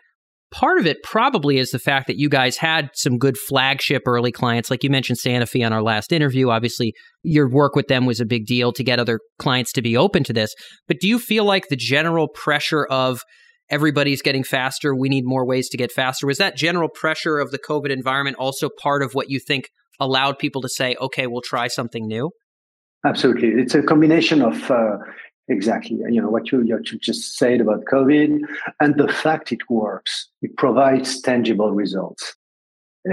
part 0.51 0.79
of 0.79 0.85
it 0.85 0.97
probably 1.03 1.57
is 1.57 1.71
the 1.71 1.79
fact 1.79 2.07
that 2.07 2.17
you 2.17 2.29
guys 2.29 2.57
had 2.57 2.89
some 2.93 3.17
good 3.17 3.37
flagship 3.37 4.03
early 4.05 4.31
clients. 4.31 4.69
Like 4.69 4.83
you 4.83 4.89
mentioned 4.89 5.19
Sanofi 5.19 5.65
on 5.65 5.73
our 5.73 5.81
last 5.81 6.11
interview. 6.11 6.49
Obviously, 6.49 6.93
your 7.23 7.49
work 7.49 7.75
with 7.75 7.87
them 7.87 8.05
was 8.05 8.19
a 8.19 8.25
big 8.25 8.45
deal 8.45 8.71
to 8.73 8.83
get 8.83 8.99
other 8.99 9.19
clients 9.39 9.71
to 9.73 9.81
be 9.81 9.97
open 9.97 10.23
to 10.25 10.33
this. 10.33 10.53
But 10.87 10.97
do 10.99 11.07
you 11.07 11.19
feel 11.19 11.43
like 11.43 11.67
the 11.69 11.75
general 11.75 12.27
pressure 12.27 12.85
of 12.85 13.21
everybody's 13.69 14.21
getting 14.21 14.43
faster, 14.43 14.95
we 14.95 15.09
need 15.09 15.23
more 15.25 15.45
ways 15.45 15.69
to 15.69 15.77
get 15.77 15.91
faster, 15.91 16.27
was 16.27 16.37
that 16.37 16.55
general 16.55 16.89
pressure 16.89 17.39
of 17.39 17.51
the 17.51 17.59
COVID 17.59 17.89
environment 17.89 18.37
also 18.37 18.69
part 18.81 19.01
of 19.01 19.13
what 19.13 19.29
you 19.29 19.39
think 19.39 19.69
allowed 19.99 20.37
people 20.37 20.61
to 20.61 20.69
say, 20.69 20.95
okay, 21.01 21.27
we'll 21.27 21.41
try 21.41 21.67
something 21.67 22.07
new? 22.07 22.29
Absolutely. 23.05 23.49
It's 23.49 23.73
a 23.73 23.81
combination 23.81 24.41
of 24.41 24.69
uh, 24.69 24.97
Exactly. 25.49 25.97
You 26.09 26.21
know, 26.21 26.29
what 26.29 26.51
you, 26.51 26.63
you 26.63 26.79
just 26.99 27.37
said 27.37 27.59
about 27.61 27.83
COVID 27.85 28.39
and 28.79 28.95
the 28.97 29.07
fact 29.09 29.51
it 29.51 29.59
works, 29.69 30.29
it 30.41 30.55
provides 30.57 31.21
tangible 31.21 31.71
results. 31.73 32.35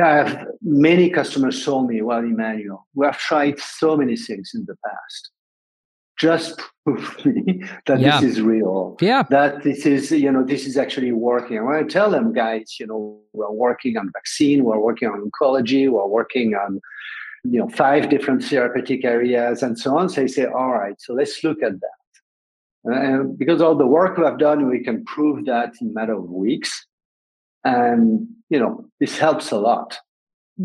I 0.00 0.08
have 0.18 0.46
many 0.62 1.10
customers 1.10 1.64
told 1.64 1.88
me, 1.88 2.00
well, 2.02 2.20
Emmanuel, 2.20 2.86
we 2.94 3.06
have 3.06 3.18
tried 3.18 3.58
so 3.58 3.96
many 3.96 4.16
things 4.16 4.52
in 4.54 4.64
the 4.66 4.76
past. 4.86 5.30
just 6.18 6.60
prove 6.84 7.26
me 7.26 7.62
that 7.86 7.98
Yeah. 7.98 8.20
this 8.20 8.30
is 8.32 8.40
real. 8.42 8.96
Yeah. 9.00 9.24
That 9.30 9.62
this 9.64 9.84
is, 9.86 10.12
you 10.12 10.30
know, 10.30 10.44
this 10.44 10.66
is 10.66 10.76
actually 10.76 11.12
working. 11.12 11.56
And 11.56 11.66
when 11.66 11.76
I 11.76 11.82
tell 11.82 12.10
them, 12.10 12.32
guys, 12.32 12.76
you 12.78 12.86
know, 12.86 13.18
we're 13.32 13.50
working 13.50 13.96
on 13.96 14.10
vaccine, 14.12 14.62
we're 14.64 14.78
working 14.78 15.08
on 15.08 15.18
oncology, 15.28 15.90
we're 15.90 16.06
working 16.06 16.54
on, 16.54 16.80
you 17.42 17.58
know, 17.58 17.68
five 17.70 18.10
different 18.10 18.44
therapeutic 18.44 19.04
areas 19.04 19.62
and 19.64 19.78
so 19.78 19.96
on. 19.98 20.08
So 20.10 20.20
they 20.20 20.28
say, 20.28 20.44
all 20.44 20.72
right, 20.72 20.94
so 21.00 21.14
let's 21.14 21.42
look 21.42 21.62
at 21.62 21.80
that. 21.80 21.99
And 22.84 23.38
because 23.38 23.60
all 23.60 23.76
the 23.76 23.86
work 23.86 24.16
we 24.16 24.24
have 24.24 24.38
done, 24.38 24.68
we 24.68 24.82
can 24.82 25.04
prove 25.04 25.46
that 25.46 25.72
in 25.80 25.90
a 25.90 25.92
matter 25.92 26.14
of 26.14 26.30
weeks. 26.30 26.86
And, 27.64 28.26
you 28.48 28.58
know, 28.58 28.86
this 29.00 29.18
helps 29.18 29.50
a 29.50 29.58
lot. 29.58 29.98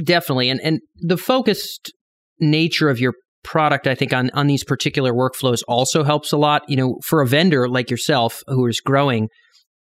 Definitely. 0.04 0.50
And 0.50 0.62
and 0.62 0.82
the 0.96 1.18
focused 1.18 1.94
nature 2.40 2.90
of 2.90 3.00
your 3.00 3.14
product, 3.44 3.88
I 3.88 3.96
think, 3.96 4.14
on 4.14 4.30
on 4.34 4.48
these 4.48 4.64
particular 4.64 5.14
workflows 5.14 5.62
also 5.68 6.04
helps 6.04 6.32
a 6.32 6.38
lot. 6.38 6.64
You 6.68 6.78
know, 6.78 7.00
for 7.04 7.22
a 7.22 7.28
vendor 7.28 7.68
like 7.68 7.90
yourself 7.90 8.44
who 8.48 8.66
is 8.68 8.82
growing, 8.82 9.30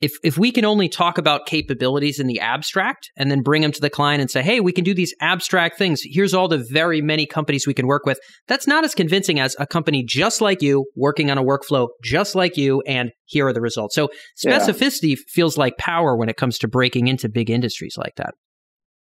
if 0.01 0.13
if 0.23 0.37
we 0.37 0.51
can 0.53 0.65
only 0.65 0.89
talk 0.89 1.19
about 1.19 1.47
capabilities 1.47 2.19
in 2.19 2.27
the 2.27 2.41
abstract 2.41 3.11
and 3.17 3.31
then 3.31 3.43
bring 3.43 3.63
them 3.63 3.73
to 3.73 3.81
the 3.81 3.91
client 3.91 4.21
and 4.21 4.31
say, 4.31 4.43
hey, 4.43 4.61
we 4.61 4.73
can 4.73 4.85
do 4.85 4.93
these 4.95 5.15
abstract 5.21 5.79
things. 5.79 6.03
Here's 6.05 6.35
all 6.35 6.49
the 6.49 6.65
very 6.71 7.01
many 7.01 7.27
companies 7.27 7.67
we 7.67 7.75
can 7.75 7.87
work 7.87 8.05
with. 8.05 8.19
That's 8.49 8.67
not 8.67 8.85
as 8.85 8.95
convincing 8.95 9.41
as 9.41 9.57
a 9.59 9.67
company 9.67 10.05
just 10.05 10.41
like 10.41 10.61
you 10.63 10.85
working 10.97 11.31
on 11.31 11.39
a 11.39 11.45
workflow 11.45 11.89
just 12.03 12.35
like 12.35 12.57
you, 12.57 12.83
and 12.87 13.13
here 13.27 13.47
are 13.47 13.53
the 13.53 13.61
results. 13.61 13.95
So 13.95 14.09
Yeah. 14.45 14.59
specificity 14.59 15.17
feels 15.29 15.57
like 15.57 15.77
power 15.79 16.17
when 16.17 16.29
it 16.29 16.37
comes 16.37 16.59
to 16.59 16.69
breaking 16.69 17.07
into 17.07 17.29
big 17.29 17.49
industries 17.51 17.95
like 17.97 18.17
that. 18.17 18.35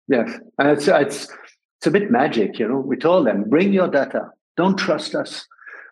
Yes, 0.08 0.32
and 0.58 0.70
it's 0.70 0.88
it's 0.88 1.28
it's 1.80 1.88
a 1.88 1.92
bit 1.92 2.10
magic, 2.10 2.58
you 2.60 2.68
know. 2.68 2.80
We 2.80 2.96
told 2.98 3.28
them, 3.28 3.44
bring 3.50 3.74
your 3.74 3.90
data. 3.90 4.30
Don't 4.56 4.78
trust 4.78 5.14
us. 5.14 5.46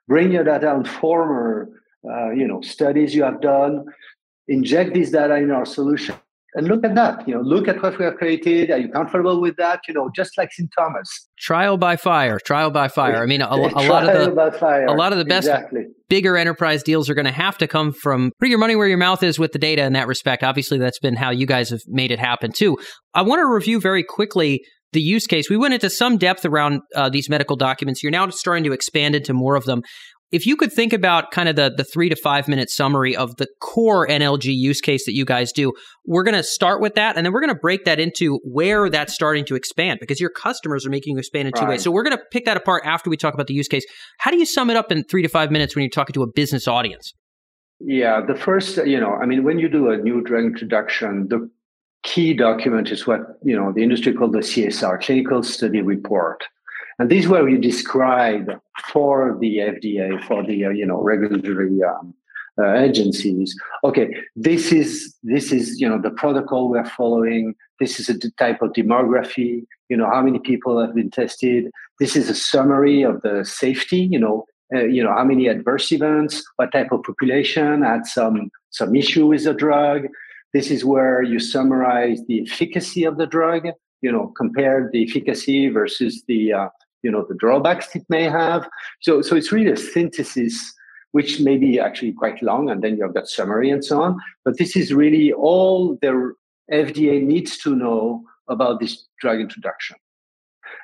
Bring 0.08 0.32
your 0.32 0.44
data 0.44 0.70
on 0.70 0.86
former, 0.86 1.68
uh, 2.10 2.32
you 2.32 2.48
know, 2.48 2.62
studies 2.62 3.14
you 3.14 3.24
have 3.24 3.42
done. 3.42 3.86
Inject 4.48 4.94
this 4.94 5.12
data 5.12 5.36
in 5.36 5.52
our 5.52 5.66
solution, 5.66 6.16
and 6.54 6.68
look 6.68 6.86
at 6.86 6.96
that. 6.96 7.28
You 7.28 7.36
know, 7.36 7.42
look 7.42 7.68
at 7.68 7.82
what 7.82 7.98
we 7.98 8.06
have 8.06 8.16
created. 8.16 8.72
Are 8.72 8.78
you 8.78 8.90
comfortable 8.90 9.42
with 9.42 9.56
that? 9.58 9.82
You 9.88 9.94
know, 9.94 10.10
just 10.16 10.38
like 10.38 10.52
St. 10.54 10.70
Thomas. 10.78 11.28
Trial 11.40 11.78
by 11.78 11.96
fire, 11.96 12.40
trial 12.40 12.72
by 12.72 12.88
fire. 12.88 13.22
I 13.22 13.26
mean, 13.26 13.42
a, 13.42 13.48
a 13.48 13.56
lot 13.56 14.08
of 14.08 14.36
the 14.36 14.86
a 14.88 14.94
lot 14.94 15.12
of 15.12 15.20
the 15.20 15.26
best 15.26 15.48
exactly. 15.48 15.86
bigger 16.10 16.38
enterprise 16.38 16.84
deals 16.84 17.10
are 17.10 17.16
going 17.16 17.26
to 17.26 17.32
have 17.32 17.58
to 17.58 17.68
come 17.68 17.92
from 17.92 18.32
put 18.40 18.50
your 18.50 18.60
money 18.60 18.76
where 18.76 18.88
your 18.88 18.98
mouth 18.98 19.24
is 19.24 19.38
with 19.38 19.52
the 19.52 19.60
data 19.60 19.84
in 19.84 19.94
that 19.94 20.08
respect. 20.08 20.44
Obviously, 20.44 20.78
that's 20.78 21.00
been 21.00 21.16
how 21.16 21.32
you 21.32 21.46
guys 21.46 21.72
have 21.72 21.82
made 21.88 22.12
it 22.12 22.20
happen 22.20 22.52
too. 22.52 22.78
I 23.14 23.24
want 23.24 23.40
to 23.40 23.48
review 23.48 23.80
very 23.82 24.04
quickly 24.04 24.62
the 24.96 25.02
use 25.02 25.28
case. 25.28 25.50
We 25.50 25.58
went 25.58 25.76
into 25.76 25.90
some 25.90 26.18
depth 26.18 26.46
around 26.46 26.82
uh, 26.96 27.10
these 27.10 27.30
medical 27.30 27.56
documents. 27.56 28.02
You're 28.02 28.12
now 28.12 28.30
starting 28.30 28.64
to 28.64 28.72
expand 28.72 29.14
into 29.14 29.34
more 29.34 29.56
of 29.56 29.66
them. 29.66 29.82
If 30.32 30.46
you 30.46 30.56
could 30.56 30.74
think 30.74 30.92
about 30.92 31.32
kind 31.32 31.48
of 31.48 31.56
the, 31.56 31.74
the 31.76 31.84
three 31.84 32.10
to 32.10 32.16
five 32.16 32.48
minute 32.48 32.70
summary 32.70 33.16
of 33.16 33.36
the 33.38 33.48
core 33.62 34.08
NLG 34.08 34.54
use 34.56 34.82
case 34.82 35.06
that 35.06 35.14
you 35.14 35.24
guys 35.24 35.52
do, 35.52 35.72
we're 36.06 36.24
going 36.24 36.36
to 36.36 36.44
start 36.44 36.82
with 36.82 36.96
that 36.96 37.16
and 37.16 37.26
then 37.26 37.32
we're 37.32 37.42
going 37.42 37.54
to 37.54 37.60
break 37.60 37.86
that 37.86 38.00
into 38.00 38.40
where 38.44 38.90
that's 38.90 39.14
starting 39.14 39.46
to 39.46 39.56
expand 39.56 40.00
because 40.00 40.20
your 40.20 40.32
customers 40.32 40.86
are 40.86 40.90
making 40.90 41.14
you 41.14 41.20
expand 41.20 41.48
in 41.48 41.54
two 41.54 41.62
Right. 41.62 41.70
ways. 41.70 41.84
So 41.84 41.92
we're 41.92 42.04
going 42.04 42.18
to 42.18 42.24
pick 42.32 42.46
that 42.46 42.58
apart 42.58 42.84
after 42.86 43.10
we 43.10 43.18
talk 43.18 43.34
about 43.34 43.48
the 43.48 43.54
use 43.54 43.68
case. 43.68 43.86
How 44.18 44.32
do 44.32 44.38
you 44.38 44.46
sum 44.46 44.70
it 44.70 44.76
up 44.76 44.92
in 44.92 45.04
three 45.04 45.22
to 45.22 45.30
five 45.30 45.52
minutes 45.52 45.76
when 45.76 45.84
you're 45.84 45.90
talking 45.90 46.14
to 46.14 46.24
a 46.24 46.28
business 46.28 46.68
audience? 46.68 47.14
Yeah, 47.80 48.22
the 48.26 48.36
first, 48.36 48.78
you 48.78 49.00
know, 49.00 49.14
I 49.14 49.26
mean, 49.26 49.44
when 49.44 49.60
you 49.60 49.70
do 49.70 49.90
a 49.90 49.98
new 49.98 50.22
drug 50.22 50.46
introduction, 50.46 51.28
the 51.30 51.50
key 52.04 52.34
document 52.34 52.90
is 52.90 53.06
what, 53.06 53.22
you 53.44 53.56
know, 53.56 53.74
the 53.74 53.84
industry 53.84 54.14
called 54.14 54.34
the 54.34 54.40
CSR, 54.40 55.02
Clinical 55.04 55.44
Study 55.44 55.82
Report. 55.82 56.44
And 57.00 57.10
this 57.10 57.26
is 57.26 57.30
where 57.30 57.44
we 57.44 57.58
describe 57.58 58.52
for 58.92 59.38
the 59.42 59.58
FDA, 59.58 60.24
for 60.24 60.44
the, 60.44 60.66
uh, 60.66 60.70
you 60.70 60.86
know, 60.86 61.02
regulatory 61.02 61.84
um, 61.84 62.14
uh, 62.58 62.74
agencies, 62.76 63.54
okay, 63.84 64.16
this 64.36 64.72
is, 64.72 65.14
this 65.24 65.52
is, 65.52 65.82
you 65.82 65.90
know, 65.90 66.02
the 66.02 66.12
protocol 66.12 66.70
we're 66.70 66.86
following. 66.86 67.54
This 67.82 68.00
is 68.00 68.08
a 68.08 68.32
type 68.32 68.62
of 68.62 68.72
demography, 68.72 69.66
you 69.90 69.98
know, 69.98 70.10
how 70.10 70.22
many 70.22 70.40
people 70.40 70.80
have 70.80 70.96
been 70.96 71.12
tested. 71.12 71.70
This 72.00 72.16
is 72.16 72.30
a 72.30 72.36
summary 72.36 73.02
of 73.02 73.22
the 73.24 73.44
safety, 73.44 74.08
you 74.10 74.20
know, 74.20 74.46
uh, 74.74 74.86
you 74.86 75.04
know 75.04 75.14
how 75.14 75.24
many 75.24 75.48
adverse 75.48 75.92
events 75.92 76.44
what 76.56 76.72
type 76.72 76.92
of 76.92 77.04
population 77.04 77.84
had 77.84 78.04
some 78.08 78.50
some 78.72 78.96
issue 78.96 79.28
with 79.28 79.44
the 79.44 79.54
drug 79.54 80.08
this 80.54 80.72
is 80.72 80.84
where 80.84 81.22
you 81.22 81.38
summarize 81.38 82.20
the 82.28 82.42
efficacy 82.42 83.04
of 83.04 83.18
the 83.18 83.28
drug 83.28 83.68
you 84.02 84.12
know 84.12 84.34
compare 84.36 84.90
the 84.92 85.04
efficacy 85.04 85.70
versus 85.70 86.24
the 86.28 86.52
uh, 86.52 86.68
you 87.04 87.12
know 87.12 87.26
the 87.28 87.36
drawbacks 87.36 87.96
it 87.96 88.06
may 88.10 88.24
have 88.24 88.68
so 89.02 89.22
so 89.22 89.36
it's 89.36 89.52
really 89.52 89.72
a 89.72 89.78
synthesis 89.78 90.74
which 91.12 91.40
may 91.40 91.58
be 91.58 91.80
actually 91.80 92.12
quite 92.12 92.42
long 92.44 92.70
and 92.70 92.84
then 92.84 92.98
you 92.98 93.04
have 93.04 93.14
that 93.14 93.28
summary 93.28 93.70
and 93.70 93.86
so 93.86 94.02
on 94.02 94.18
but 94.44 94.58
this 94.58 94.76
is 94.76 94.94
really 94.94 95.32
all 95.34 95.98
the 96.02 96.34
fda 96.72 97.22
needs 97.22 97.58
to 97.58 97.76
know 97.76 98.24
about 98.48 98.80
this 98.80 99.06
drug 99.22 99.40
introduction 99.40 99.96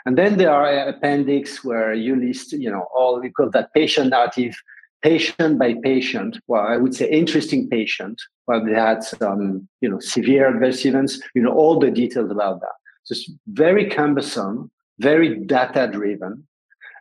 and 0.06 0.18
then 0.18 0.38
there 0.38 0.52
are 0.52 0.88
appendix 0.88 1.64
where 1.64 1.94
you 1.94 2.16
list, 2.16 2.54
you 2.54 2.72
know, 2.72 2.88
all 2.96 3.20
we 3.20 3.30
call 3.30 3.50
that 3.52 3.74
patient 3.74 4.10
narrative, 4.10 4.56
patient 5.04 5.60
by 5.60 5.76
patient. 5.84 6.40
Well, 6.48 6.66
I 6.66 6.78
would 6.78 6.96
say 6.96 7.10
interesting 7.10 7.70
patient, 7.70 8.22
where 8.46 8.64
they 8.64 8.74
had 8.74 9.04
some, 9.04 9.68
you 9.82 9.90
know, 9.90 10.00
severe 10.00 10.48
adverse 10.48 10.86
events, 10.86 11.22
you 11.36 11.42
know, 11.42 11.54
all 11.54 11.80
the 11.80 11.92
details 11.92 12.32
about 12.32 12.62
that. 12.62 12.74
So 13.04 13.14
it's 13.14 13.32
very 13.48 13.90
cumbersome, 13.90 14.72
very 15.02 15.30
data 15.56 15.90
driven. 15.92 16.34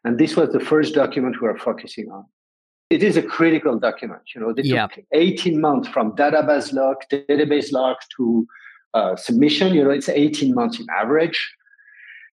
And 0.04 0.18
this 0.18 0.36
was 0.36 0.48
the 0.50 0.60
first 0.60 0.94
document 0.94 1.36
we 1.40 1.48
were 1.48 1.58
focusing 1.58 2.10
on. 2.10 2.24
It 2.88 3.02
is 3.02 3.16
a 3.16 3.22
critical 3.22 3.78
document. 3.78 4.22
You 4.34 4.40
know, 4.40 4.52
they 4.52 4.62
Yeah. 4.62 4.86
took 4.88 5.04
18 5.12 5.60
months 5.60 5.88
from 5.88 6.12
database 6.16 6.72
lock, 6.72 6.98
database 7.10 7.70
lock 7.72 7.98
to 8.16 8.46
uh, 8.94 9.14
submission. 9.14 9.72
You 9.74 9.84
know, 9.84 9.90
it's 9.90 10.08
18 10.08 10.52
months 10.54 10.80
in 10.80 10.86
average. 11.02 11.38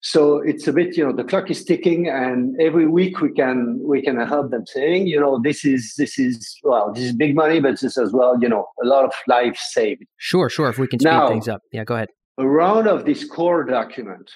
So 0.02 0.38
it's 0.38 0.68
a 0.68 0.74
bit, 0.74 0.96
you 0.96 1.04
know, 1.06 1.12
the 1.12 1.24
clock 1.24 1.50
is 1.50 1.66
ticking, 1.66 2.08
and 2.08 2.56
every 2.62 2.88
week 2.88 3.22
we 3.22 3.32
can 3.34 3.58
we 3.92 4.02
can 4.04 4.16
help 4.34 4.52
them 4.52 4.64
saying, 4.68 5.08
you 5.08 5.20
know, 5.20 5.34
this 5.48 5.66
is 5.66 5.96
this 5.98 6.20
is 6.20 6.36
well, 6.64 6.94
this 6.94 7.04
is 7.04 7.14
big 7.14 7.34
money, 7.36 7.60
but 7.60 7.72
this 7.72 7.84
is 7.84 7.98
as 7.98 8.14
well, 8.14 8.38
you 8.40 8.48
know, 8.48 8.68
a 8.84 8.86
lot 8.86 9.04
of 9.04 9.14
lives 9.28 9.60
saved. 9.78 10.04
Sure, 10.18 10.48
sure. 10.48 10.70
If 10.70 10.78
we 10.78 10.88
can 10.88 11.00
speed 11.00 11.10
Now- 11.10 11.28
things 11.28 11.48
up. 11.48 11.62
Yeah, 11.72 11.84
go 11.86 11.96
ahead. 11.96 12.10
Around 12.38 12.88
of 12.88 13.06
this 13.06 13.24
core 13.36 13.64
document, 13.64 14.30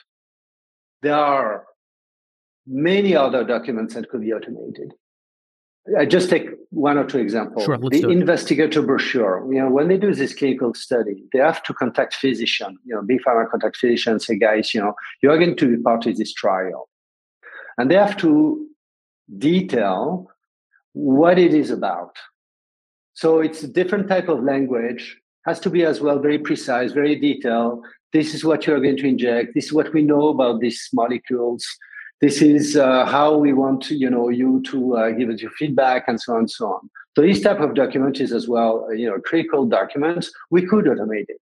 there 1.01 1.15
are 1.15 1.65
many 2.67 3.15
other 3.15 3.43
documents 3.43 3.95
that 3.95 4.09
could 4.09 4.21
be 4.21 4.33
automated. 4.33 4.93
I 5.97 6.05
just 6.05 6.29
take 6.29 6.49
one 6.69 6.97
or 6.97 7.05
two 7.05 7.17
examples. 7.17 7.65
Sure, 7.65 7.77
the 7.77 8.09
investigator 8.09 8.81
brochure. 8.81 9.51
You 9.51 9.61
know, 9.61 9.69
when 9.69 9.87
they 9.87 9.97
do 9.97 10.13
this 10.13 10.35
clinical 10.35 10.73
study, 10.73 11.23
they 11.33 11.39
have 11.39 11.63
to 11.63 11.73
contact 11.73 12.15
physician. 12.15 12.77
You 12.85 12.95
know, 12.95 13.01
big 13.01 13.21
pharma 13.25 13.49
contact 13.49 13.77
physician, 13.77 14.19
say, 14.19 14.37
guys, 14.37 14.73
you 14.73 14.81
know, 14.81 14.93
you 15.23 15.31
are 15.31 15.37
going 15.37 15.55
to 15.55 15.77
be 15.77 15.81
part 15.81 16.05
of 16.05 16.17
this 16.17 16.33
trial, 16.33 16.89
and 17.77 17.89
they 17.89 17.95
have 17.95 18.17
to 18.17 18.67
detail 19.37 20.27
what 20.93 21.39
it 21.39 21.53
is 21.53 21.71
about. 21.71 22.15
So 23.13 23.39
it's 23.39 23.63
a 23.63 23.67
different 23.67 24.07
type 24.07 24.27
of 24.27 24.43
language. 24.43 25.17
Has 25.49 25.59
to 25.61 25.71
be 25.71 25.83
as 25.83 25.99
well 25.99 26.19
very 26.19 26.37
precise, 26.37 26.91
very 26.91 27.15
detailed. 27.15 27.83
This 28.13 28.35
is 28.35 28.45
what 28.45 28.67
you 28.67 28.75
are 28.75 28.79
going 28.79 28.97
to 28.97 29.07
inject. 29.07 29.55
This 29.55 29.65
is 29.65 29.73
what 29.73 29.91
we 29.93 30.03
know 30.03 30.27
about 30.27 30.59
these 30.59 30.87
molecules. 30.93 31.65
This 32.21 32.43
is 32.43 32.77
uh, 32.77 33.07
how 33.07 33.35
we 33.35 33.51
want 33.51 33.89
you 33.89 34.11
know 34.11 34.29
you 34.29 34.61
to 34.67 34.95
uh, 34.95 35.09
give 35.09 35.27
us 35.29 35.41
your 35.41 35.49
feedback 35.49 36.03
and 36.07 36.21
so 36.21 36.33
on 36.33 36.39
and 36.41 36.51
so 36.51 36.67
on. 36.67 36.87
So 37.15 37.23
this 37.23 37.41
type 37.41 37.61
of 37.61 37.73
document 37.73 38.19
is 38.19 38.31
as 38.31 38.47
well 38.47 38.85
uh, 38.87 38.91
you 38.91 39.07
know 39.09 39.17
critical 39.21 39.65
documents. 39.65 40.31
We 40.51 40.67
could 40.67 40.85
automate 40.85 41.29
it. 41.29 41.41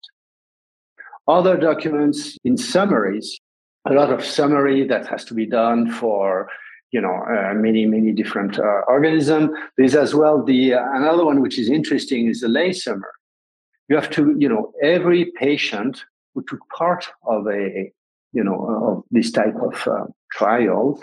Other 1.27 1.57
documents 1.57 2.37
in 2.45 2.59
summaries 2.59 3.41
a 3.87 3.95
lot 3.95 4.13
of 4.13 4.23
summary 4.23 4.87
that 4.87 5.07
has 5.07 5.25
to 5.25 5.35
be 5.35 5.47
done 5.47 5.91
for 5.91 6.51
you 6.93 7.01
know 7.01 7.17
uh, 7.35 7.55
many 7.55 7.87
many 7.87 8.13
different 8.13 8.59
uh, 8.59 8.83
organism. 8.87 9.51
There's 9.79 9.95
as 9.95 10.15
well 10.15 10.45
the 10.45 10.75
uh, 10.75 10.85
another 10.93 11.25
one 11.25 11.41
which 11.41 11.59
is 11.59 11.71
interesting 11.71 12.27
is 12.27 12.41
the 12.41 12.49
lay 12.49 12.75
summary 12.75 13.19
you 13.89 13.97
have 13.97 14.11
to 14.11 14.35
you 14.39 14.49
know 14.49 14.73
every 14.83 15.33
patient 15.37 16.05
who 16.35 16.43
took 16.49 16.61
part 16.77 17.07
of 17.27 17.47
a 17.47 17.93
you 18.33 18.45
know 18.45 18.59
of 18.89 19.05
this 19.11 19.31
type 19.31 19.55
of 19.57 19.87
uh, 19.87 20.07
trials, 20.33 21.01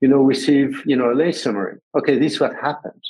you 0.00 0.08
know, 0.08 0.18
receive, 0.18 0.82
you 0.84 0.96
know, 0.96 1.12
a 1.12 1.14
lay 1.14 1.32
summary. 1.32 1.78
Okay, 1.96 2.18
this 2.18 2.34
is 2.34 2.40
what 2.40 2.54
happened. 2.56 3.02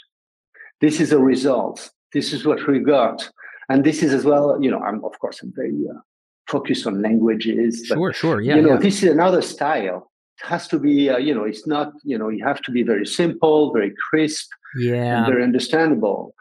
This 0.81 1.01
is 1.01 1.11
the 1.11 1.19
results. 1.19 1.91
This 2.13 2.33
is 2.33 2.45
what 2.45 2.67
we 2.69 2.79
got. 2.79 3.29
And 3.69 3.83
this 3.83 4.03
is 4.03 4.13
as 4.13 4.25
well, 4.25 4.63
you 4.63 4.71
know, 4.71 4.81
I'm, 4.81 5.03
of 5.05 5.19
course, 5.19 5.43
I'm 5.43 5.53
very 5.57 5.75
uh, 5.91 5.99
focused 6.47 6.87
on 6.87 7.01
languages. 7.01 7.87
but, 7.89 7.97
Sure, 7.97 8.13
sure. 8.13 8.41
Yeah, 8.41 8.57
you 8.57 8.63
know, 8.63 8.75
yeah. 8.75 8.77
this 8.87 9.03
is 9.03 9.11
another 9.11 9.41
style. 9.43 10.11
It 10.39 10.47
has 10.47 10.69
to 10.69 10.79
be, 10.79 11.09
uh, 11.09 11.17
you 11.17 11.35
know, 11.35 11.45
it's 11.45 11.67
not, 11.67 11.93
you 12.05 12.19
know, 12.19 12.29
you 12.29 12.45
have 12.45 12.61
to 12.63 12.71
be 12.71 12.83
very 12.83 13.07
simple, 13.07 13.73
very 13.73 13.95
crisp, 14.11 14.51
Yeah. 14.77 15.19
and 15.19 15.27
very 15.27 15.43
understandable. 15.43 16.35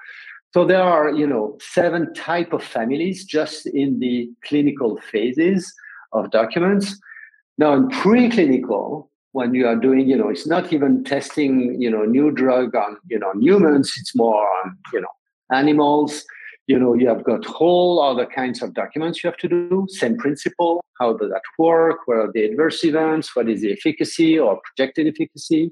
So 0.53 0.65
there 0.65 0.83
are, 0.83 1.11
you 1.11 1.25
know, 1.25 1.57
seven 1.59 2.13
type 2.13 2.53
of 2.53 2.63
families 2.63 3.25
just 3.25 3.65
in 3.65 3.99
the 3.99 4.29
clinical 4.45 4.99
phases 5.11 5.73
of 6.11 6.29
documents. 6.29 6.99
Now, 7.57 7.73
in 7.73 7.89
preclinical, 7.89 9.07
when 9.31 9.55
you 9.55 9.65
are 9.65 9.75
doing, 9.75 10.07
you 10.07 10.15
know, 10.15 10.29
it's 10.29 10.45
not 10.45 10.71
even 10.71 11.03
testing, 11.03 11.81
you 11.81 11.89
know, 11.89 12.05
new 12.05 12.29
drug 12.29 12.75
on, 12.75 12.97
you 13.09 13.17
know, 13.17 13.33
humans. 13.39 13.91
It's 13.97 14.15
more 14.15 14.47
on, 14.63 14.77
you 14.93 15.01
know, 15.01 15.07
animals. 15.51 16.23
You 16.67 16.79
know, 16.79 16.93
you 16.93 17.07
have 17.07 17.23
got 17.23 17.43
whole 17.45 17.99
other 17.99 18.27
kinds 18.27 18.61
of 18.61 18.75
documents 18.75 19.23
you 19.23 19.29
have 19.29 19.39
to 19.39 19.49
do. 19.49 19.87
Same 19.89 20.17
principle. 20.17 20.83
How 20.99 21.13
does 21.13 21.31
that 21.31 21.41
work? 21.57 21.97
What 22.05 22.17
are 22.17 22.31
the 22.31 22.45
adverse 22.45 22.85
events? 22.85 23.35
What 23.35 23.49
is 23.49 23.61
the 23.61 23.73
efficacy 23.73 24.37
or 24.37 24.61
projected 24.63 25.07
efficacy? 25.07 25.71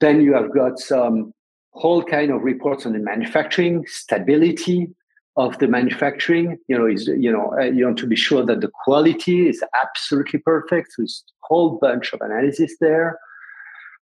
Then 0.00 0.20
you 0.20 0.34
have 0.34 0.54
got 0.54 0.78
some 0.78 1.34
whole 1.78 2.02
kind 2.02 2.30
of 2.30 2.42
reports 2.42 2.86
on 2.86 2.92
the 2.92 2.98
manufacturing 2.98 3.84
stability 3.86 4.88
of 5.36 5.58
the 5.58 5.68
manufacturing. 5.68 6.58
You 6.68 6.78
know, 6.78 6.86
is 6.86 7.06
you 7.06 7.32
know 7.32 7.54
uh, 7.58 7.64
you 7.64 7.84
want 7.84 7.98
to 7.98 8.06
be 8.06 8.16
sure 8.16 8.44
that 8.44 8.60
the 8.60 8.70
quality 8.84 9.48
is 9.48 9.62
absolutely 9.82 10.40
perfect. 10.40 10.92
So 10.92 11.02
it's 11.02 11.24
a 11.28 11.46
whole 11.46 11.78
bunch 11.80 12.12
of 12.12 12.20
analysis 12.20 12.74
there. 12.80 13.18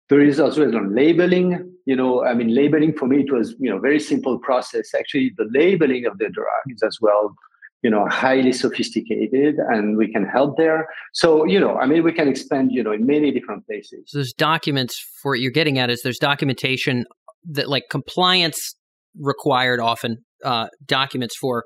There 0.09 0.21
is 0.21 0.39
also 0.39 0.63
on 0.63 0.95
labeling. 0.95 1.71
You 1.85 1.95
know, 1.95 2.23
I 2.23 2.33
mean, 2.33 2.55
labeling 2.55 2.93
for 2.93 3.07
me 3.07 3.21
it 3.21 3.31
was 3.31 3.55
you 3.59 3.69
know 3.69 3.79
very 3.79 3.99
simple 3.99 4.39
process. 4.39 4.93
Actually, 4.97 5.33
the 5.37 5.47
labeling 5.51 6.05
of 6.05 6.17
the 6.17 6.29
drug 6.29 6.63
is 6.67 6.81
as 6.83 6.99
well 7.01 7.35
you 7.85 7.91
know 7.91 8.07
highly 8.07 8.51
sophisticated 8.51 9.57
and 9.69 9.95
we 9.95 10.11
can 10.11 10.25
help 10.25 10.57
there 10.57 10.87
so 11.13 11.45
you 11.45 11.59
know 11.59 11.77
i 11.77 11.85
mean 11.85 12.03
we 12.03 12.11
can 12.11 12.27
expand 12.27 12.71
you 12.71 12.81
know 12.81 12.91
in 12.91 13.05
many 13.05 13.31
different 13.31 13.63
places 13.67 13.99
so 14.07 14.17
there's 14.17 14.33
documents 14.33 14.97
for 15.21 15.33
what 15.33 15.39
you're 15.39 15.51
getting 15.51 15.77
at 15.77 15.91
is 15.91 16.01
there's 16.01 16.17
documentation 16.17 17.05
that 17.51 17.69
like 17.69 17.83
compliance 17.89 18.75
required 19.19 19.79
often 19.79 20.17
uh, 20.43 20.67
documents 20.85 21.35
for 21.39 21.65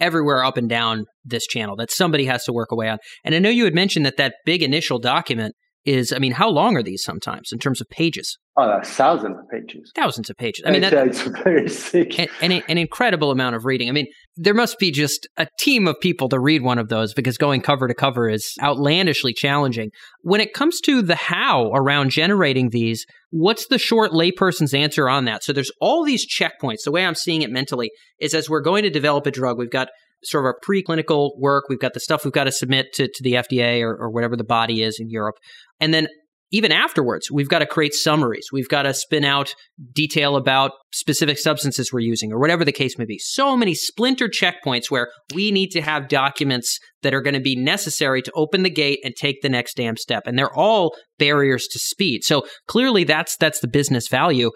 everywhere 0.00 0.44
up 0.44 0.56
and 0.56 0.68
down 0.68 1.04
this 1.24 1.46
channel 1.46 1.76
that 1.76 1.90
somebody 1.90 2.24
has 2.24 2.44
to 2.44 2.52
work 2.52 2.72
away 2.72 2.88
on. 2.88 2.98
And 3.24 3.34
i 3.34 3.38
know 3.38 3.50
you 3.50 3.64
had 3.64 3.74
mentioned 3.74 4.04
that 4.06 4.16
that 4.16 4.34
big 4.44 4.62
initial 4.62 4.98
document 4.98 5.54
is, 5.84 6.12
I 6.12 6.18
mean, 6.18 6.32
how 6.32 6.48
long 6.48 6.76
are 6.76 6.82
these 6.82 7.02
sometimes 7.02 7.50
in 7.52 7.58
terms 7.58 7.80
of 7.80 7.88
pages? 7.88 8.38
Oh, 8.56 8.80
thousands 8.84 9.38
of 9.38 9.48
pages. 9.48 9.90
Thousands 9.96 10.28
of 10.28 10.36
pages. 10.36 10.62
I 10.66 10.70
mean, 10.70 10.82
that, 10.82 10.92
it's 10.92 11.22
very 11.22 11.68
sick. 11.68 12.18
An, 12.18 12.28
an, 12.42 12.62
an, 12.68 12.78
incredible 12.78 13.30
amount 13.30 13.56
of 13.56 13.64
reading. 13.64 13.88
I 13.88 13.92
mean, 13.92 14.06
there 14.36 14.52
must 14.52 14.78
be 14.78 14.90
just 14.90 15.26
a 15.38 15.46
team 15.58 15.88
of 15.88 15.98
people 16.00 16.28
to 16.28 16.38
read 16.38 16.62
one 16.62 16.78
of 16.78 16.88
those 16.88 17.14
because 17.14 17.38
going 17.38 17.62
cover 17.62 17.88
to 17.88 17.94
cover 17.94 18.28
is 18.28 18.54
outlandishly 18.62 19.32
challenging. 19.32 19.90
When 20.20 20.40
it 20.40 20.52
comes 20.52 20.80
to 20.82 21.00
the 21.00 21.16
how 21.16 21.72
around 21.72 22.10
generating 22.10 22.70
these, 22.70 23.06
what's 23.30 23.66
the 23.68 23.78
short 23.78 24.12
layperson's 24.12 24.74
answer 24.74 25.08
on 25.08 25.24
that? 25.24 25.42
So 25.42 25.52
there's 25.52 25.72
all 25.80 26.04
these 26.04 26.26
checkpoints. 26.28 26.84
The 26.84 26.92
way 26.92 27.06
I'm 27.06 27.14
seeing 27.14 27.42
it 27.42 27.50
mentally 27.50 27.90
is 28.20 28.34
as 28.34 28.50
we're 28.50 28.60
going 28.60 28.82
to 28.82 28.90
develop 28.90 29.26
a 29.26 29.30
drug, 29.30 29.58
we've 29.58 29.70
got 29.70 29.88
sort 30.24 30.44
of 30.44 30.46
our 30.46 30.58
preclinical 30.66 31.38
work. 31.38 31.64
We've 31.68 31.80
got 31.80 31.94
the 31.94 32.00
stuff 32.00 32.24
we've 32.24 32.32
got 32.32 32.44
to 32.44 32.52
submit 32.52 32.92
to, 32.94 33.08
to 33.08 33.22
the 33.22 33.34
FDA 33.34 33.82
or, 33.82 33.96
or 33.96 34.10
whatever 34.10 34.36
the 34.36 34.44
body 34.44 34.82
is 34.82 34.98
in 35.00 35.10
Europe. 35.10 35.36
And 35.82 35.92
then 35.92 36.06
even 36.52 36.70
afterwards, 36.70 37.30
we've 37.30 37.48
got 37.48 37.58
to 37.58 37.66
create 37.66 37.94
summaries. 37.94 38.48
We've 38.52 38.68
got 38.68 38.82
to 38.82 38.94
spin 38.94 39.24
out 39.24 39.54
detail 39.94 40.36
about 40.36 40.72
specific 40.92 41.38
substances 41.38 41.92
we're 41.92 42.00
using 42.00 42.30
or 42.30 42.38
whatever 42.38 42.64
the 42.64 42.72
case 42.72 42.98
may 42.98 43.06
be. 43.06 43.18
So 43.18 43.56
many 43.56 43.74
splinter 43.74 44.28
checkpoints 44.28 44.90
where 44.90 45.08
we 45.34 45.50
need 45.50 45.70
to 45.70 45.80
have 45.80 46.08
documents 46.08 46.78
that 47.02 47.14
are 47.14 47.22
going 47.22 47.34
to 47.34 47.40
be 47.40 47.56
necessary 47.56 48.22
to 48.22 48.32
open 48.36 48.62
the 48.62 48.70
gate 48.70 49.00
and 49.02 49.16
take 49.16 49.40
the 49.42 49.48
next 49.48 49.76
damn 49.76 49.96
step. 49.96 50.26
And 50.26 50.38
they're 50.38 50.54
all 50.54 50.94
barriers 51.18 51.66
to 51.72 51.78
speed. 51.78 52.22
So 52.22 52.44
clearly 52.68 53.04
that's 53.04 53.36
that's 53.38 53.60
the 53.60 53.68
business 53.68 54.08
value. 54.08 54.50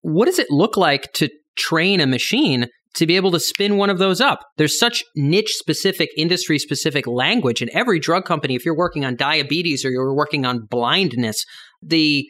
What 0.00 0.24
does 0.24 0.38
it 0.38 0.50
look 0.50 0.76
like 0.76 1.12
to 1.14 1.28
train 1.56 2.00
a 2.00 2.06
machine 2.06 2.66
to 2.94 3.06
be 3.06 3.16
able 3.16 3.30
to 3.32 3.40
spin 3.40 3.76
one 3.76 3.90
of 3.90 3.98
those 3.98 4.20
up. 4.20 4.40
There's 4.58 4.78
such 4.78 5.04
niche 5.16 5.54
specific, 5.54 6.10
industry 6.16 6.58
specific 6.58 7.06
language 7.06 7.62
in 7.62 7.70
every 7.72 7.98
drug 7.98 8.24
company. 8.24 8.54
If 8.54 8.64
you're 8.64 8.76
working 8.76 9.04
on 9.04 9.16
diabetes 9.16 9.84
or 9.84 9.90
you're 9.90 10.14
working 10.14 10.44
on 10.44 10.66
blindness, 10.66 11.44
the 11.82 12.26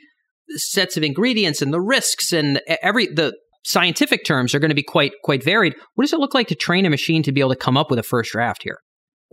sets 0.50 0.96
of 0.96 1.02
ingredients 1.02 1.62
and 1.62 1.72
the 1.72 1.80
risks 1.80 2.32
and 2.32 2.60
every 2.82 3.06
the 3.06 3.34
scientific 3.64 4.24
terms 4.24 4.54
are 4.54 4.58
going 4.58 4.70
to 4.70 4.74
be 4.74 4.82
quite 4.82 5.12
quite 5.24 5.42
varied. 5.42 5.74
What 5.94 6.04
does 6.04 6.12
it 6.12 6.18
look 6.18 6.34
like 6.34 6.48
to 6.48 6.54
train 6.54 6.86
a 6.86 6.90
machine 6.90 7.22
to 7.24 7.32
be 7.32 7.40
able 7.40 7.50
to 7.50 7.56
come 7.56 7.76
up 7.76 7.90
with 7.90 7.98
a 7.98 8.02
first 8.02 8.32
draft 8.32 8.62
here? 8.62 8.78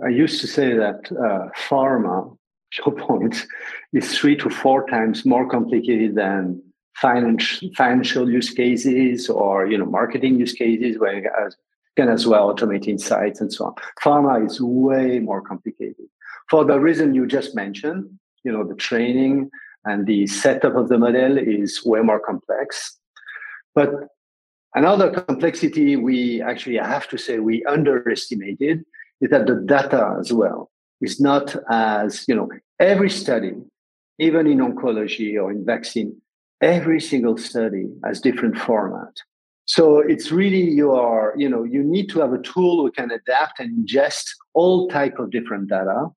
I 0.04 0.10
used 0.10 0.40
to 0.42 0.48
say 0.48 0.76
that 0.76 1.12
uh, 1.12 1.50
pharma, 1.68 2.36
your 2.78 2.96
point, 2.96 3.46
is 3.94 4.18
three 4.18 4.36
to 4.38 4.50
four 4.50 4.88
times 4.88 5.26
more 5.26 5.48
complicated 5.48 6.16
than 6.16 6.62
financial 7.02 8.30
use 8.30 8.50
cases 8.50 9.30
or 9.30 9.68
you 9.68 9.78
know 9.78 9.86
marketing 9.86 10.40
use 10.40 10.54
cases 10.54 11.00
where 11.00 11.16
you 11.16 11.30
can 11.96 12.10
as 12.10 12.28
well 12.28 12.54
automate 12.54 12.88
insights 12.88 13.42
and 13.42 13.52
so 13.52 13.66
on. 13.66 13.74
Pharma 14.04 14.46
is 14.46 14.62
way 14.62 15.20
more 15.20 15.42
complicated 15.42 16.08
for 16.50 16.66
the 16.66 16.80
reason 16.80 17.14
you 17.14 17.26
just 17.26 17.56
mentioned. 17.56 18.10
You 18.44 18.52
know 18.52 18.64
the 18.64 18.76
training 18.76 19.50
and 19.86 20.06
the 20.06 20.28
setup 20.28 20.76
of 20.76 20.90
the 20.90 20.98
model 20.98 21.38
is 21.38 21.84
way 21.86 22.02
more 22.02 22.20
complex. 22.20 22.98
But 23.76 23.90
another 24.76 25.12
complexity 25.12 25.96
we 25.96 26.42
actually 26.42 26.78
have 26.78 27.08
to 27.10 27.18
say 27.18 27.40
we 27.40 27.64
underestimated 27.66 28.84
is 29.22 29.30
that 29.30 29.48
the 29.48 29.56
data 29.56 30.18
as 30.20 30.32
well 30.34 30.70
is 31.02 31.20
not 31.20 31.56
as 31.70 32.26
you 32.28 32.36
know 32.36 32.50
every 32.80 33.10
study 33.10 33.54
even 34.20 34.48
in 34.48 34.60
oncology 34.60 35.42
or 35.42 35.52
in 35.52 35.66
vaccine 35.66 36.22
every 36.62 37.00
single 37.00 37.38
study 37.38 37.88
has 38.04 38.20
different 38.20 38.58
format. 38.58 39.14
So 39.66 40.00
it's 40.00 40.32
really 40.32 40.64
you 40.64 40.92
are 40.94 41.34
you 41.38 41.48
know 41.48 41.64
you 41.64 41.84
need 41.84 42.10
to 42.10 42.20
have 42.20 42.34
a 42.34 42.42
tool 42.42 42.82
who 42.82 42.92
can 42.92 43.12
adapt 43.12 43.60
and 43.60 43.88
ingest 43.88 44.26
all 44.54 44.88
type 44.90 45.20
of 45.20 45.30
different 45.30 45.70
data. 45.70 46.08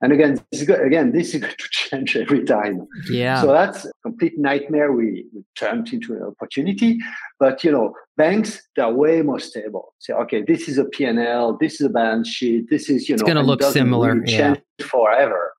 And 0.00 0.12
again 0.12 0.40
this 0.50 0.62
is, 0.62 0.66
good, 0.66 0.80
again 0.80 1.12
this 1.12 1.34
is 1.34 1.40
going 1.42 1.54
to 1.58 1.68
change 1.70 2.16
every 2.16 2.42
time. 2.44 2.86
Yeah. 3.10 3.42
So 3.42 3.48
that's 3.52 3.84
a 3.84 3.92
complete 4.02 4.38
nightmare 4.38 4.92
we, 4.92 5.26
we 5.34 5.44
turned 5.56 5.92
into 5.92 6.14
an 6.14 6.22
opportunity. 6.22 6.98
But 7.38 7.62
you 7.62 7.70
know 7.70 7.94
banks 8.16 8.62
they're 8.76 8.88
way 8.88 9.20
more 9.20 9.40
stable. 9.40 9.92
Say 9.98 10.14
okay 10.14 10.42
this 10.42 10.66
is 10.66 10.78
a 10.78 10.86
p&l 10.86 11.58
this 11.60 11.74
is 11.74 11.86
a 11.88 11.90
balance 11.90 12.28
sheet 12.28 12.70
this 12.70 12.88
is 12.88 13.10
you 13.10 13.14
know 13.14 13.20
it's 13.20 13.22
going 13.24 13.36
to 13.36 13.42
look 13.42 13.62
similar 13.62 14.14
really 14.14 14.32
yeah. 14.32 14.54
forever. 14.80 15.52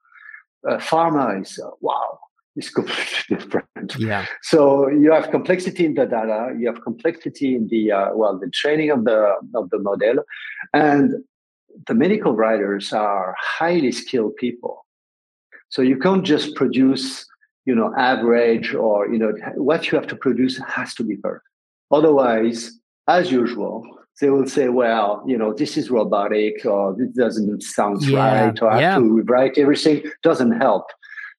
Uh, 0.67 0.77
pharma 0.77 1.39
is 1.39 1.59
uh, 1.59 1.69
wow 1.81 2.17
is 2.55 2.69
completely 2.69 3.23
different. 3.37 3.95
Yeah. 3.97 4.25
So 4.41 4.87
you 4.87 5.11
have 5.11 5.31
complexity 5.31 5.85
in 5.85 5.93
the 5.93 6.05
data, 6.05 6.55
you 6.57 6.67
have 6.67 6.81
complexity 6.83 7.55
in 7.55 7.67
the 7.67 7.91
uh, 7.91 8.09
well, 8.13 8.37
the 8.39 8.49
training 8.49 8.91
of 8.91 9.05
the 9.05 9.35
of 9.55 9.69
the 9.69 9.79
model, 9.79 10.23
and 10.73 11.23
the 11.87 11.93
medical 11.93 12.33
writers 12.33 12.93
are 12.93 13.35
highly 13.39 13.91
skilled 13.91 14.35
people. 14.35 14.85
So 15.69 15.81
you 15.81 15.97
can't 15.97 16.23
just 16.23 16.55
produce, 16.55 17.25
you 17.65 17.73
know, 17.73 17.93
average 17.97 18.73
or 18.75 19.07
you 19.11 19.17
know 19.17 19.33
what 19.55 19.91
you 19.91 19.97
have 19.97 20.07
to 20.07 20.15
produce 20.15 20.59
has 20.67 20.93
to 20.95 21.03
be 21.03 21.17
perfect. 21.17 21.45
Otherwise, 21.91 22.71
as 23.07 23.31
usual, 23.31 23.83
they 24.21 24.29
will 24.29 24.47
say, 24.47 24.69
well, 24.69 25.23
you 25.27 25.37
know, 25.37 25.53
this 25.53 25.77
is 25.77 25.89
robotic 25.89 26.65
or 26.65 26.95
this 26.97 27.09
doesn't 27.09 27.61
sound 27.61 28.03
yeah. 28.03 28.19
right 28.19 28.61
or 28.61 28.69
I 28.69 28.73
have 28.73 28.81
yeah. 28.81 28.95
to 28.95 29.13
rewrite 29.13 29.57
everything. 29.57 30.03
Doesn't 30.21 30.59
help. 30.59 30.85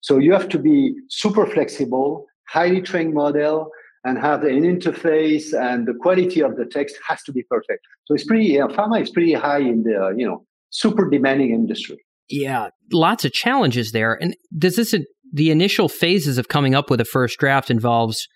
So 0.05 0.19
you 0.19 0.35
have 0.35 0.51
to 0.51 0.59
be 0.59 0.93
super 1.09 1.47
flexible, 1.47 2.27
highly 2.51 2.83
trained 2.83 3.15
model, 3.15 3.71
and 4.05 4.19
have 4.19 4.43
an 4.43 4.61
interface 4.63 5.55
and 5.59 5.89
the 5.89 5.95
quality 5.99 6.43
of 6.43 6.57
the 6.57 6.67
text 6.67 6.95
has 7.09 7.23
to 7.23 7.33
be 7.33 7.43
perfect. 7.45 7.87
So 8.05 8.15
it's 8.15 8.25
pretty, 8.25 8.59
know, 8.59 8.69
pharma 8.69 9.01
is 9.01 9.09
pretty 9.09 9.33
high 9.33 9.61
in 9.61 9.83
the, 9.83 9.97
uh, 9.99 10.11
you 10.11 10.27
know, 10.27 10.45
super 10.69 11.09
demanding 11.09 11.55
industry. 11.55 11.97
Yeah, 12.29 12.69
lots 12.93 13.25
of 13.25 13.33
challenges 13.33 13.93
there. 13.93 14.13
And 14.21 14.37
does 14.59 14.77
this, 14.77 14.95
the 15.33 15.51
initial 15.51 15.89
phases 15.89 16.37
of 16.37 16.49
coming 16.49 16.75
up 16.75 16.91
with 16.91 17.01
a 17.01 17.07
first 17.07 17.39
draft 17.39 17.71
involves 17.71 18.29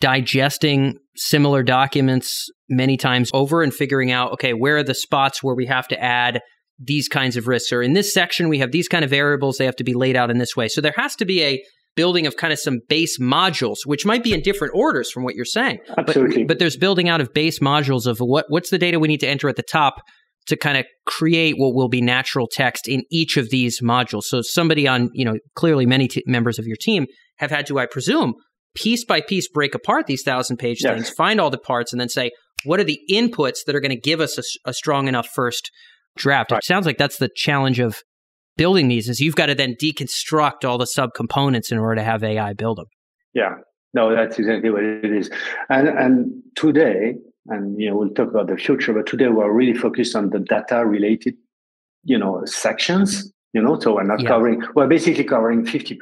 digesting 0.00 0.98
similar 1.16 1.64
documents 1.64 2.46
many 2.68 2.96
times 2.96 3.28
over 3.34 3.64
and 3.64 3.74
figuring 3.74 4.12
out, 4.12 4.34
okay, 4.34 4.52
where 4.54 4.76
are 4.76 4.84
the 4.84 4.94
spots 4.94 5.42
where 5.42 5.56
we 5.56 5.66
have 5.66 5.88
to 5.88 6.00
add 6.00 6.40
these 6.78 7.08
kinds 7.08 7.36
of 7.36 7.48
risks. 7.48 7.72
Or 7.72 7.82
in 7.82 7.92
this 7.92 8.12
section 8.12 8.48
we 8.48 8.58
have 8.58 8.72
these 8.72 8.88
kind 8.88 9.04
of 9.04 9.10
variables. 9.10 9.56
They 9.56 9.64
have 9.64 9.76
to 9.76 9.84
be 9.84 9.94
laid 9.94 10.16
out 10.16 10.30
in 10.30 10.38
this 10.38 10.56
way. 10.56 10.68
So 10.68 10.80
there 10.80 10.94
has 10.96 11.16
to 11.16 11.24
be 11.24 11.42
a 11.42 11.62
building 11.96 12.26
of 12.26 12.36
kind 12.36 12.52
of 12.52 12.58
some 12.60 12.78
base 12.88 13.18
modules 13.18 13.78
which 13.84 14.06
might 14.06 14.22
be 14.22 14.32
in 14.32 14.40
different 14.40 14.72
orders 14.74 15.10
from 15.10 15.24
what 15.24 15.34
you're 15.34 15.44
saying. 15.44 15.78
Absolutely. 15.96 16.44
But, 16.44 16.48
but 16.48 16.58
there's 16.60 16.76
building 16.76 17.08
out 17.08 17.20
of 17.20 17.34
base 17.34 17.58
modules 17.58 18.06
of 18.06 18.18
what 18.18 18.46
what's 18.48 18.70
the 18.70 18.78
data 18.78 19.00
we 19.00 19.08
need 19.08 19.20
to 19.20 19.28
enter 19.28 19.48
at 19.48 19.56
the 19.56 19.62
top 19.62 20.02
to 20.46 20.56
kind 20.56 20.78
of 20.78 20.86
create 21.06 21.56
what 21.58 21.74
will 21.74 21.88
be 21.88 22.00
natural 22.00 22.48
text 22.50 22.88
in 22.88 23.02
each 23.10 23.36
of 23.36 23.50
these 23.50 23.82
modules. 23.82 24.22
So 24.24 24.40
somebody 24.42 24.86
on 24.86 25.10
you 25.12 25.24
know 25.24 25.36
clearly 25.54 25.86
many 25.86 26.08
t- 26.08 26.22
members 26.26 26.58
of 26.58 26.66
your 26.66 26.76
team 26.80 27.06
have 27.38 27.50
had 27.50 27.66
to 27.66 27.78
i 27.78 27.86
presume 27.86 28.34
piece 28.74 29.04
by 29.04 29.20
piece 29.20 29.48
break 29.48 29.74
apart 29.74 30.06
these 30.06 30.22
thousand 30.22 30.56
page 30.58 30.78
yes. 30.82 30.94
things 30.94 31.10
find 31.10 31.40
all 31.40 31.50
the 31.50 31.58
parts 31.58 31.92
and 31.92 32.00
then 32.00 32.08
say 32.08 32.30
what 32.64 32.80
are 32.80 32.84
the 32.84 33.00
inputs 33.10 33.58
that 33.66 33.74
are 33.74 33.80
going 33.80 33.90
to 33.90 34.00
give 34.00 34.20
us 34.20 34.38
a, 34.38 34.70
a 34.70 34.72
strong 34.72 35.08
enough 35.08 35.28
first 35.34 35.70
draft. 36.18 36.52
Right. 36.52 36.58
It 36.58 36.64
sounds 36.64 36.86
like 36.86 36.98
that's 36.98 37.18
the 37.18 37.30
challenge 37.34 37.80
of 37.80 38.02
building 38.56 38.88
these 38.88 39.08
is 39.08 39.20
you've 39.20 39.36
got 39.36 39.46
to 39.46 39.54
then 39.54 39.74
deconstruct 39.80 40.64
all 40.64 40.76
the 40.76 40.84
subcomponents 40.84 41.72
in 41.72 41.78
order 41.78 41.94
to 41.96 42.02
have 42.02 42.22
AI 42.22 42.52
build 42.52 42.78
them. 42.78 42.86
Yeah. 43.32 43.54
No, 43.94 44.14
that's 44.14 44.38
exactly 44.38 44.68
what 44.68 44.82
it 44.82 45.10
is. 45.10 45.30
And 45.70 45.88
and 45.88 46.42
today, 46.56 47.14
and 47.46 47.80
you 47.80 47.88
know, 47.88 47.96
we'll 47.96 48.10
talk 48.10 48.28
about 48.28 48.48
the 48.48 48.56
future, 48.56 48.92
but 48.92 49.06
today 49.06 49.28
we're 49.28 49.50
really 49.50 49.78
focused 49.78 50.14
on 50.14 50.28
the 50.30 50.40
data 50.40 50.84
related, 50.84 51.36
you 52.04 52.18
know, 52.18 52.42
sections, 52.44 53.32
you 53.54 53.62
know, 53.62 53.78
so 53.80 53.94
we're 53.94 54.02
not 54.02 54.20
yeah. 54.20 54.28
covering 54.28 54.62
we're 54.74 54.86
basically 54.86 55.24
covering 55.24 55.64
50% 55.64 55.98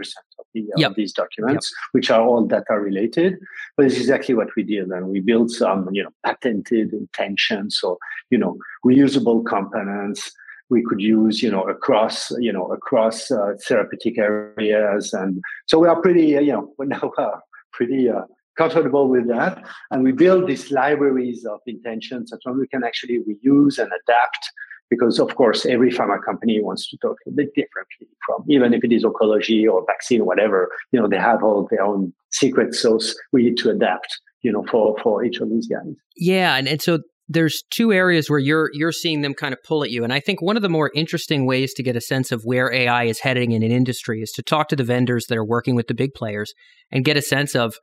of 0.61 0.79
yep. 0.79 0.95
these 0.95 1.13
documents, 1.13 1.73
yep. 1.73 1.89
which 1.93 2.11
are 2.11 2.23
all 2.23 2.45
data 2.45 2.75
related. 2.79 3.39
But 3.77 3.87
it's 3.87 3.97
exactly 3.97 4.35
what 4.35 4.49
we 4.57 4.63
did, 4.63 4.89
and 4.89 5.09
we 5.09 5.21
built 5.21 5.51
some, 5.51 5.89
you 5.93 6.03
know, 6.03 6.11
patented 6.25 6.93
intentions, 6.93 7.81
or 7.83 7.99
you 8.31 8.39
know, 8.39 8.59
reusable 8.85 9.45
components 9.45 10.33
we 10.69 10.83
could 10.83 11.01
use, 11.01 11.45
you 11.45 11.51
know, 11.51 11.63
across, 11.63 12.33
you 12.41 12.53
know, 12.53 12.67
across 12.73 13.31
uh, 13.31 13.53
therapeutic 13.69 14.19
areas, 14.19 15.13
and 15.13 15.41
so 15.67 15.79
we 15.79 15.87
are 15.89 16.01
pretty, 16.01 16.37
uh, 16.37 16.41
you 16.41 16.53
know, 16.53 16.73
we're 16.77 16.85
now 16.97 17.13
uh, 17.17 17.39
pretty 17.73 18.09
uh, 18.09 18.23
comfortable 18.57 19.09
with 19.09 19.29
that. 19.29 19.65
And 19.91 20.03
we 20.03 20.13
build 20.13 20.49
these 20.49 20.71
libraries 20.71 21.45
of 21.45 21.61
intentions 21.67 22.31
that 22.31 22.41
we 22.53 22.67
can 22.67 22.85
actually 22.85 23.21
reuse 23.21 23.79
and 23.79 23.91
adapt 24.03 24.51
because 24.91 25.19
of 25.19 25.35
course 25.35 25.67
every 25.67 25.91
pharma 25.91 26.23
company 26.25 26.61
wants 26.63 26.89
to 26.89 26.97
talk 26.99 27.17
a 27.27 27.31
bit 27.31 27.49
differently 27.55 28.09
from 28.27 28.45
even 28.49 28.73
if 28.73 28.85
it 28.85 28.93
is 28.93 29.05
oncology 29.05 29.71
or 29.71 29.85
vaccine 29.87 30.21
or 30.21 30.25
whatever 30.25 30.69
you 30.93 31.01
know 31.01 31.09
they 31.09 31.19
have 31.19 31.43
all 31.43 31.67
their 31.71 31.83
own 31.83 32.13
secret 32.33 32.75
sauce 32.75 33.15
we 33.33 33.43
need 33.43 33.57
to 33.57 33.71
adapt 33.71 34.21
you 34.43 34.53
know 34.53 34.65
for 34.71 34.97
for 35.03 35.25
each 35.25 35.39
of 35.41 35.51
these 35.51 35.67
guys. 35.67 35.95
Yeah 36.17 36.57
and, 36.57 36.69
and 36.69 36.81
so 36.81 37.01
there's 37.29 37.65
two 37.71 37.93
areas 37.93 38.31
where 38.31 38.39
you're 38.39 38.71
you're 38.73 38.93
seeing 38.93 39.23
them 39.23 39.35
kind 39.35 39.53
of 39.53 39.59
pull 39.65 39.83
at 39.83 39.91
you 39.91 40.05
and 40.05 40.13
i 40.13 40.21
think 40.21 40.41
one 40.41 40.57
of 40.57 40.63
the 40.63 40.69
more 40.69 40.93
interesting 40.95 41.45
ways 41.47 41.75
to 41.75 41.83
get 41.83 41.97
a 41.97 42.01
sense 42.01 42.31
of 42.31 42.43
where 42.45 42.73
ai 42.73 43.05
is 43.05 43.19
heading 43.21 43.53
in 43.53 43.63
an 43.63 43.73
industry 43.73 44.23
is 44.23 44.31
to 44.31 44.43
talk 44.43 44.69
to 44.69 44.77
the 44.77 44.85
vendors 44.85 45.27
that 45.29 45.37
are 45.37 45.45
working 45.45 45.75
with 45.75 45.89
the 45.89 45.95
big 45.95 46.15
players 46.15 46.55
and 46.93 47.05
get 47.05 47.17
a 47.17 47.23
sense 47.23 47.57
of 47.57 47.77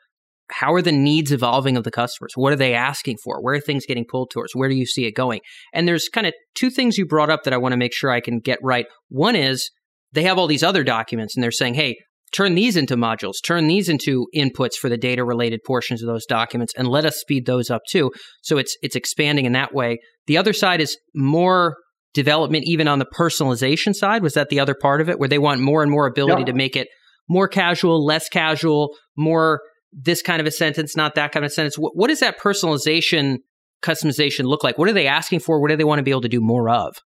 how 0.51 0.73
are 0.73 0.82
the 0.82 0.91
needs 0.91 1.32
evolving 1.32 1.77
of 1.77 1.84
the 1.84 1.91
customers? 1.91 2.34
What 2.36 2.53
are 2.53 2.58
they 2.58 2.73
asking 2.73 3.17
for? 3.23 3.41
Where 3.41 3.56
are 3.56 3.62
things 3.62 3.86
getting 3.86 4.06
pulled 4.06 4.29
towards? 4.32 4.56
Where 4.56 4.69
do 4.69 4.75
you 4.75 4.86
see 4.86 5.06
it 5.06 5.15
going? 5.15 5.41
And 5.73 5.88
there's 5.88 6.10
kind 6.10 6.27
of 6.27 6.34
two 6.56 6.69
things 6.69 6.97
you 6.97 7.06
brought 7.06 7.29
up 7.29 7.43
that 7.43 7.53
I 7.53 7.58
want 7.58 7.73
to 7.73 7.77
make 7.77 7.93
sure 7.93 8.12
I 8.12 8.19
can 8.19 8.39
get 8.39 8.60
right. 8.62 8.86
One 9.10 9.36
is 9.36 9.69
they 10.12 10.23
have 10.23 10.38
all 10.38 10.47
these 10.47 10.63
other 10.63 10.84
documents 10.84 11.36
and 11.36 11.43
they're 11.43 11.51
saying, 11.51 11.75
hey, 11.75 11.95
turn 12.34 12.56
these 12.56 12.75
into 12.75 12.97
modules, 12.97 13.36
turn 13.45 13.67
these 13.67 13.88
into 13.88 14.27
inputs 14.36 14.75
for 14.75 14.89
the 14.89 14.97
data 14.97 15.23
related 15.23 15.62
portions 15.65 16.01
of 16.01 16.08
those 16.08 16.25
documents 16.25 16.73
and 16.77 16.88
let 16.88 17.06
us 17.06 17.17
speed 17.17 17.45
those 17.45 17.69
up 17.69 17.82
too. 17.89 18.12
So 18.41 18.58
it's 18.58 18.75
it's 18.82 18.95
expanding 18.95 19.45
in 19.45 19.53
that 19.53 19.73
way. 19.73 19.99
The 20.27 20.38
other 20.38 20.53
side 20.53 20.82
is 20.82 20.97
more 21.15 21.77
development 22.13 22.65
even 22.67 22.88
on 22.88 22.99
the 22.99 23.06
personalization 23.06 23.95
side. 23.95 24.23
Was 24.23 24.34
that 24.34 24.49
the 24.49 24.60
other 24.60 24.75
part 24.79 25.01
of 25.01 25.10
it 25.10 25.19
where 25.19 25.29
they 25.29 25.39
want 25.39 25.62
more 25.62 25.82
and 25.82 25.91
more 25.91 26.08
ability 26.08 26.41
yeah. 26.41 26.47
to 26.47 26.53
make 26.53 26.75
it 26.75 26.88
more 27.29 27.47
casual, 27.47 28.03
less 28.03 28.27
casual, 28.29 28.95
more 29.15 29.62
this 29.95 30.21
kind 30.21 30.39
of 30.39 30.47
a 30.47 30.51
sentence, 30.51 30.95
not 30.95 31.15
that 31.15 31.32
kind 31.32 31.45
of 31.45 31.51
sentence. 31.51 31.77
What, 31.77 31.95
what 31.95 32.08
does 32.08 32.19
that 32.19 32.39
personalization, 32.39 33.38
customization 33.82 34.45
look 34.45 34.63
like? 34.63 34.77
What 34.77 34.89
are 34.89 34.93
they 34.93 35.08
asking 35.08 35.39
for? 35.39 35.60
What 35.60 35.69
do 35.69 35.75
they 35.75 35.84
want 35.84 35.99
to 35.99 36.03
be 36.03 36.12
able 36.12 36.21
to 36.21 36.29
do 36.29 36.41
more 36.41 36.69
of? 36.69 36.97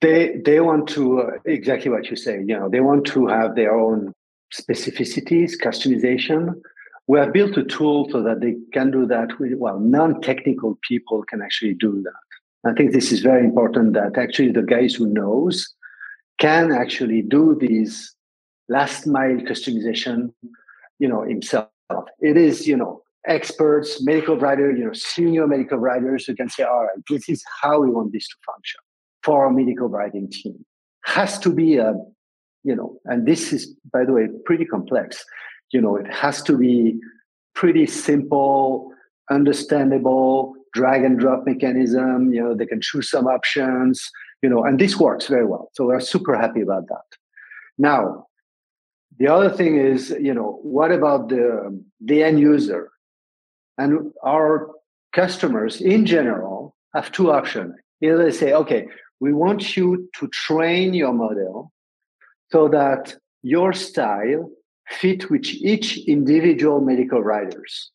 They 0.00 0.40
they 0.44 0.60
want 0.60 0.88
to 0.90 1.20
uh, 1.20 1.30
exactly 1.44 1.90
what 1.90 2.10
you 2.10 2.16
say. 2.16 2.38
You 2.38 2.58
know, 2.58 2.68
they 2.68 2.80
want 2.80 3.06
to 3.06 3.28
have 3.28 3.54
their 3.54 3.74
own 3.74 4.12
specificities, 4.52 5.52
customization. 5.62 6.54
We 7.06 7.18
have 7.18 7.32
built 7.32 7.56
a 7.56 7.64
tool 7.64 8.08
so 8.10 8.22
that 8.22 8.40
they 8.40 8.56
can 8.72 8.90
do 8.90 9.06
that. 9.06 9.28
With, 9.38 9.52
well, 9.54 9.78
non-technical 9.78 10.78
people 10.88 11.22
can 11.28 11.40
actually 11.42 11.74
do 11.74 12.02
that. 12.02 12.70
I 12.70 12.74
think 12.74 12.92
this 12.92 13.12
is 13.12 13.20
very 13.20 13.44
important. 13.44 13.92
That 13.94 14.18
actually 14.18 14.50
the 14.50 14.62
guys 14.62 14.94
who 14.94 15.06
knows 15.06 15.72
can 16.38 16.72
actually 16.72 17.22
do 17.22 17.56
these 17.60 18.14
last 18.68 19.06
mile 19.06 19.36
customization, 19.36 20.32
you 20.98 21.08
know, 21.08 21.22
himself 21.22 21.68
it 22.20 22.36
is, 22.36 22.66
you 22.66 22.76
know, 22.76 23.02
experts, 23.26 24.02
medical 24.02 24.36
writers, 24.36 24.78
you 24.78 24.84
know, 24.84 24.92
senior 24.92 25.46
medical 25.46 25.78
writers 25.78 26.24
who 26.26 26.34
can 26.34 26.48
say, 26.48 26.64
all 26.64 26.82
right, 26.82 27.04
this 27.08 27.28
is 27.28 27.44
how 27.62 27.80
we 27.80 27.90
want 27.90 28.12
this 28.12 28.26
to 28.28 28.34
function 28.44 28.80
for 29.22 29.44
our 29.44 29.52
medical 29.52 29.88
writing 29.88 30.30
team. 30.30 30.64
Has 31.04 31.38
to 31.40 31.50
be 31.52 31.76
a, 31.76 31.94
you 32.64 32.76
know, 32.76 32.98
and 33.04 33.26
this 33.26 33.52
is, 33.52 33.74
by 33.92 34.04
the 34.04 34.12
way, 34.12 34.28
pretty 34.44 34.64
complex. 34.64 35.24
You 35.72 35.80
know, 35.80 35.96
it 35.96 36.12
has 36.12 36.42
to 36.42 36.56
be 36.56 36.98
pretty 37.54 37.86
simple, 37.86 38.92
understandable, 39.30 40.54
drag 40.72 41.04
and 41.04 41.18
drop 41.18 41.44
mechanism. 41.46 42.32
You 42.32 42.42
know, 42.42 42.54
they 42.54 42.66
can 42.66 42.80
choose 42.80 43.10
some 43.10 43.26
options, 43.26 44.10
you 44.42 44.48
know, 44.48 44.64
and 44.64 44.78
this 44.78 44.98
works 44.98 45.26
very 45.28 45.46
well. 45.46 45.70
So 45.74 45.86
we're 45.86 46.00
super 46.00 46.36
happy 46.36 46.60
about 46.60 46.88
that. 46.88 47.04
Now, 47.78 48.26
the 49.18 49.28
other 49.28 49.50
thing 49.50 49.76
is, 49.76 50.14
you 50.20 50.34
know, 50.34 50.58
what 50.62 50.90
about 50.90 51.28
the, 51.28 51.82
the 52.00 52.22
end 52.22 52.40
user? 52.40 52.90
And 53.78 54.12
our 54.24 54.70
customers 55.12 55.80
in 55.80 56.06
general 56.06 56.74
have 56.94 57.12
two 57.12 57.30
options. 57.30 57.74
Either 58.00 58.18
they 58.18 58.32
say, 58.32 58.52
okay, 58.52 58.88
we 59.20 59.32
want 59.32 59.76
you 59.76 60.08
to 60.18 60.28
train 60.28 60.94
your 60.94 61.12
model 61.12 61.72
so 62.50 62.68
that 62.68 63.14
your 63.42 63.72
style 63.72 64.50
fit 64.88 65.30
with 65.30 65.46
each 65.46 65.98
individual 66.06 66.80
medical 66.80 67.22
writers. 67.22 67.90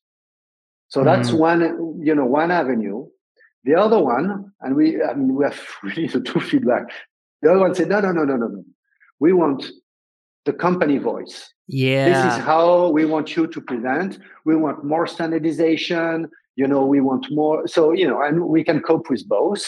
So 0.89 1.03
that's 1.03 1.31
mm. 1.31 1.39
one, 1.39 1.99
you 2.01 2.15
know, 2.15 2.25
one 2.25 2.51
avenue. 2.51 3.07
The 3.65 3.75
other 3.75 3.99
one, 3.99 4.51
and 4.61 4.75
we, 4.75 5.03
I 5.03 5.13
mean, 5.13 5.35
we 5.35 5.43
have 5.43 5.59
really 5.83 6.07
two 6.07 6.39
feedback. 6.39 6.83
The 7.41 7.51
other 7.51 7.59
one 7.59 7.75
said, 7.75 7.89
no, 7.89 7.99
no, 7.99 8.11
no, 8.11 8.23
no, 8.23 8.37
no, 8.37 8.47
no. 8.47 8.63
We 9.19 9.33
want 9.33 9.65
the 10.47 10.53
company 10.53 10.97
voice. 10.97 11.53
Yeah. 11.67 12.09
This 12.09 12.33
is 12.33 12.43
how 12.43 12.89
we 12.89 13.05
want 13.05 13.35
you 13.35 13.45
to 13.45 13.61
present. 13.61 14.17
We 14.45 14.55
want 14.55 14.83
more 14.83 15.05
standardization. 15.05 16.27
You 16.55 16.67
know, 16.67 16.83
we 16.85 17.01
want 17.01 17.27
more. 17.29 17.67
So, 17.67 17.91
you 17.91 18.07
know, 18.07 18.21
and 18.21 18.45
we 18.45 18.63
can 18.63 18.81
cope 18.81 19.09
with 19.09 19.27
both. 19.27 19.63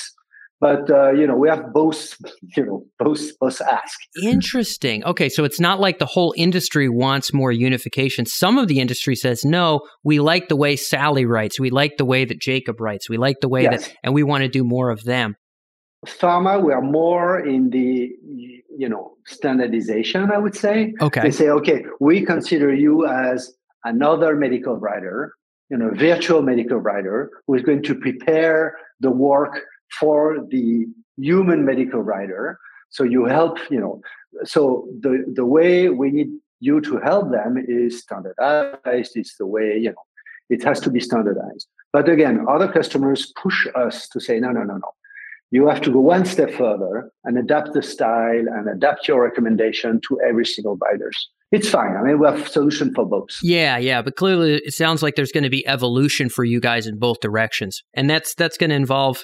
But 0.61 0.89
uh, 0.89 1.11
you 1.11 1.25
know, 1.25 1.37
we 1.37 1.47
have 1.47 1.71
both, 1.71 2.17
you 2.57 2.65
know, 2.65 2.85
both 2.97 3.37
both 3.39 3.61
ask. 3.61 3.99
Interesting. 4.21 5.03
Okay, 5.05 5.29
so 5.29 5.43
it's 5.43 5.59
not 5.59 5.79
like 5.79 5.99
the 5.99 6.05
whole 6.05 6.33
industry 6.35 6.89
wants 6.89 7.33
more 7.33 7.51
unification. 7.51 8.25
Some 8.25 8.57
of 8.57 8.67
the 8.67 8.79
industry 8.79 9.15
says, 9.15 9.45
no, 9.45 9.81
we 10.03 10.19
like 10.19 10.49
the 10.49 10.57
way 10.57 10.75
Sally 10.75 11.25
writes, 11.25 11.59
we 11.59 11.69
like 11.69 11.97
the 11.97 12.05
way 12.05 12.25
that 12.25 12.41
Jacob 12.41 12.81
writes, 12.81 13.09
we 13.09 13.17
like 13.17 13.37
the 13.41 13.47
way 13.47 13.63
yes. 13.63 13.87
that, 13.87 13.95
and 14.03 14.13
we 14.13 14.23
want 14.23 14.43
to 14.43 14.49
do 14.49 14.63
more 14.65 14.89
of 14.89 15.03
them. 15.03 15.35
Pharma, 16.05 16.63
we 16.63 16.71
are 16.73 16.81
more 16.81 17.39
in 17.39 17.69
the 17.71 18.15
you 18.77 18.87
know 18.87 19.17
standardization 19.25 20.31
i 20.31 20.37
would 20.37 20.55
say. 20.55 20.93
Okay. 21.01 21.21
They 21.21 21.31
say 21.31 21.49
okay 21.49 21.85
we 21.99 22.25
consider 22.25 22.73
you 22.73 23.05
as 23.05 23.53
another 23.83 24.35
medical 24.35 24.75
writer 24.77 25.33
you 25.69 25.77
know 25.77 25.91
virtual 25.93 26.41
medical 26.41 26.77
writer 26.77 27.29
who 27.45 27.55
is 27.55 27.61
going 27.61 27.83
to 27.83 27.95
prepare 27.95 28.77
the 29.01 29.11
work 29.11 29.61
for 29.99 30.45
the 30.49 30.85
human 31.17 31.65
medical 31.65 32.01
writer. 32.01 32.59
So 32.89 33.03
you 33.03 33.25
help 33.25 33.57
you 33.69 33.79
know. 33.79 34.01
So 34.45 34.87
the 35.01 35.25
the 35.33 35.45
way 35.45 35.89
we 35.89 36.11
need 36.11 36.29
you 36.61 36.81
to 36.81 36.97
help 36.99 37.31
them 37.31 37.57
is 37.67 37.99
standardized. 37.99 39.11
It's 39.15 39.35
the 39.37 39.45
way 39.45 39.77
you 39.77 39.89
know 39.89 40.03
it 40.49 40.63
has 40.63 40.79
to 40.81 40.89
be 40.89 40.99
standardized. 40.99 41.67
But 41.91 42.07
again 42.07 42.45
other 42.47 42.71
customers 42.71 43.33
push 43.35 43.67
us 43.75 44.07
to 44.09 44.19
say 44.19 44.39
no 44.39 44.51
no 44.51 44.63
no 44.63 44.77
no 44.77 44.91
you 45.51 45.67
have 45.67 45.81
to 45.81 45.91
go 45.91 45.99
one 45.99 46.25
step 46.25 46.51
further 46.51 47.11
and 47.23 47.37
adapt 47.37 47.73
the 47.73 47.81
style 47.81 48.45
and 48.47 48.69
adapt 48.69 49.07
your 49.07 49.23
recommendation 49.23 49.99
to 50.07 50.19
every 50.27 50.45
single 50.45 50.77
buyers. 50.77 51.29
It's 51.51 51.69
fine. 51.69 51.95
I 51.97 52.03
mean, 52.03 52.19
we 52.19 52.27
have 52.27 52.47
solution 52.47 52.93
for 52.93 53.05
both. 53.05 53.29
Yeah, 53.41 53.77
yeah, 53.77 54.03
but 54.03 54.15
clearly 54.15 54.61
it 54.63 54.73
sounds 54.73 55.01
like 55.01 55.15
there's 55.15 55.31
going 55.31 55.43
to 55.43 55.49
be 55.49 55.65
evolution 55.67 56.29
for 56.29 56.43
you 56.43 56.59
guys 56.59 56.85
in 56.85 56.99
both 56.99 57.19
directions, 57.21 57.81
and 57.95 58.07
that's 58.07 58.35
that's 58.35 58.57
going 58.57 58.69
to 58.69 58.75
involve 58.75 59.23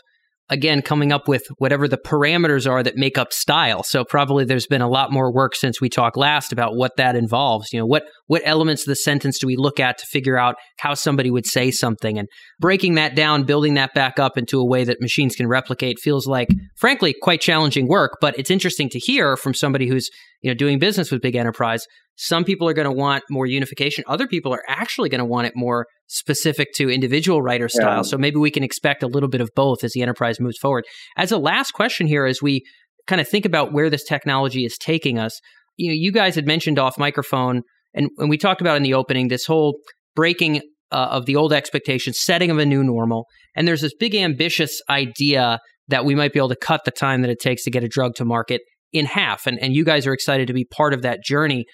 again 0.49 0.81
coming 0.81 1.11
up 1.11 1.27
with 1.27 1.43
whatever 1.57 1.87
the 1.87 1.97
parameters 1.97 2.69
are 2.69 2.83
that 2.83 2.95
make 2.95 3.17
up 3.17 3.33
style. 3.33 3.83
So 3.83 4.03
probably 4.05 4.45
there's 4.45 4.67
been 4.67 4.81
a 4.81 4.89
lot 4.89 5.11
more 5.11 5.31
work 5.31 5.55
since 5.55 5.81
we 5.81 5.89
talked 5.89 6.17
last 6.17 6.51
about 6.51 6.75
what 6.75 6.97
that 6.97 7.15
involves. 7.15 7.71
You 7.73 7.79
know 7.79 7.85
what 7.85 8.03
what 8.27 8.41
elements 8.45 8.83
of 8.83 8.87
the 8.87 8.95
sentence 8.95 9.39
do 9.39 9.47
we 9.47 9.55
look 9.55 9.79
at 9.79 9.97
to 9.97 10.05
figure 10.05 10.37
out 10.37 10.55
how 10.79 10.93
somebody 10.93 11.31
would 11.31 11.45
say 11.45 11.71
something? 11.71 12.19
And 12.19 12.27
breaking 12.59 12.95
that 12.95 13.15
down 13.15 13.43
building 13.43 13.75
that 13.75 13.93
back 13.93 14.19
up 14.19 14.37
into 14.37 14.59
a 14.59 14.65
way 14.65 14.83
that 14.83 15.01
machines 15.01 15.35
can 15.35 15.47
replicate 15.47 15.99
feels 15.99 16.27
like 16.27 16.47
frankly 16.75 17.15
quite 17.21 17.41
challenging 17.41 17.87
work 17.87 18.17
but 18.21 18.37
it's 18.39 18.51
interesting 18.51 18.89
to 18.89 18.99
hear 18.99 19.35
from 19.37 19.53
somebody 19.53 19.87
who's 19.87 20.09
you 20.41 20.49
know 20.49 20.55
doing 20.55 20.79
business 20.79 21.11
with 21.11 21.21
big 21.21 21.35
enterprise 21.35 21.85
some 22.17 22.43
people 22.43 22.67
are 22.67 22.73
going 22.73 22.85
to 22.85 22.91
want 22.91 23.23
more 23.29 23.45
unification 23.45 24.03
other 24.07 24.27
people 24.27 24.53
are 24.53 24.63
actually 24.67 25.09
going 25.09 25.19
to 25.19 25.25
want 25.25 25.47
it 25.47 25.53
more 25.55 25.85
specific 26.07 26.69
to 26.75 26.89
individual 26.89 27.41
writer 27.41 27.67
style. 27.67 27.97
Yeah. 27.97 28.01
So 28.03 28.17
maybe 28.17 28.37
we 28.37 28.51
can 28.51 28.63
expect 28.63 29.03
a 29.03 29.07
little 29.07 29.29
bit 29.29 29.41
of 29.41 29.49
both 29.55 29.83
as 29.83 29.93
the 29.93 30.01
enterprise 30.01 30.39
moves 30.39 30.57
forward. 30.57 30.85
As 31.17 31.31
a 31.31 31.37
last 31.37 31.71
question 31.71 32.07
here, 32.07 32.25
as 32.25 32.41
we 32.41 32.63
kind 33.07 33.21
of 33.21 33.27
think 33.27 33.45
about 33.45 33.73
where 33.73 33.89
this 33.89 34.03
technology 34.03 34.65
is 34.65 34.77
taking 34.77 35.17
us, 35.17 35.39
you 35.77 35.89
know, 35.89 35.95
you 35.95 36.11
guys 36.11 36.35
had 36.35 36.45
mentioned 36.45 36.79
off 36.79 36.97
microphone, 36.97 37.63
and, 37.93 38.09
and 38.17 38.29
we 38.29 38.37
talked 38.37 38.61
about 38.61 38.77
in 38.77 38.83
the 38.83 38.93
opening 38.93 39.27
this 39.27 39.45
whole 39.45 39.79
breaking 40.15 40.61
uh, 40.91 41.07
of 41.11 41.25
the 41.25 41.35
old 41.35 41.51
expectations, 41.51 42.19
setting 42.21 42.51
of 42.51 42.57
a 42.57 42.65
new 42.65 42.83
normal. 42.83 43.25
And 43.55 43.67
there's 43.67 43.81
this 43.81 43.93
big 43.99 44.15
ambitious 44.15 44.81
idea 44.89 45.59
that 45.87 46.05
we 46.05 46.15
might 46.15 46.33
be 46.33 46.39
able 46.39 46.49
to 46.49 46.55
cut 46.55 46.85
the 46.85 46.91
time 46.91 47.21
that 47.21 47.29
it 47.29 47.39
takes 47.39 47.63
to 47.63 47.71
get 47.71 47.83
a 47.83 47.87
drug 47.87 48.15
to 48.15 48.25
market 48.25 48.61
in 48.93 49.05
half. 49.05 49.45
And, 49.45 49.59
and 49.59 49.75
you 49.75 49.83
guys 49.83 50.07
are 50.07 50.13
excited 50.13 50.47
to 50.47 50.53
be 50.53 50.65
part 50.65 50.93
of 50.93 51.01
that 51.01 51.23
journey 51.23 51.65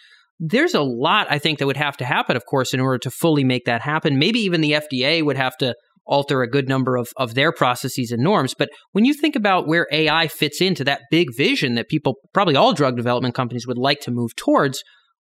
there's 0.44 0.74
a 0.74 0.82
lot 0.82 1.28
I 1.30 1.38
think 1.38 1.60
that 1.60 1.68
would 1.68 1.78
have 1.78 1.96
to 1.98 2.06
happen, 2.06 2.36
of 2.36 2.46
course, 2.48 2.74
in 2.74 2.80
order 2.80 2.98
to 2.98 3.12
fully 3.12 3.44
make 3.44 3.66
that 3.66 3.82
happen. 3.82 4.18
Maybe 4.18 4.40
even 4.40 4.62
the 4.62 4.72
FDA 4.72 5.24
would 5.24 5.38
have 5.38 5.56
to 5.58 5.76
alter 6.08 6.42
a 6.42 6.50
good 6.50 6.68
number 6.68 6.98
of, 6.98 7.10
of 7.16 7.36
their 7.36 7.52
processes 7.52 8.12
and 8.12 8.24
norms. 8.24 8.56
But 8.58 8.70
when 8.92 9.06
you 9.06 9.14
think 9.14 9.36
about 9.36 9.68
where 9.68 9.88
AI 9.92 10.28
fits 10.28 10.60
into 10.60 10.84
that 10.86 11.02
big 11.12 11.28
vision 11.36 11.76
that 11.76 11.90
people, 11.90 12.16
probably 12.34 12.56
all 12.56 12.74
drug 12.74 12.98
development 12.98 13.36
companies 13.36 13.68
would 13.68 13.78
like 13.78 14.00
to 14.02 14.12
move 14.12 14.36
towards, 14.36 14.84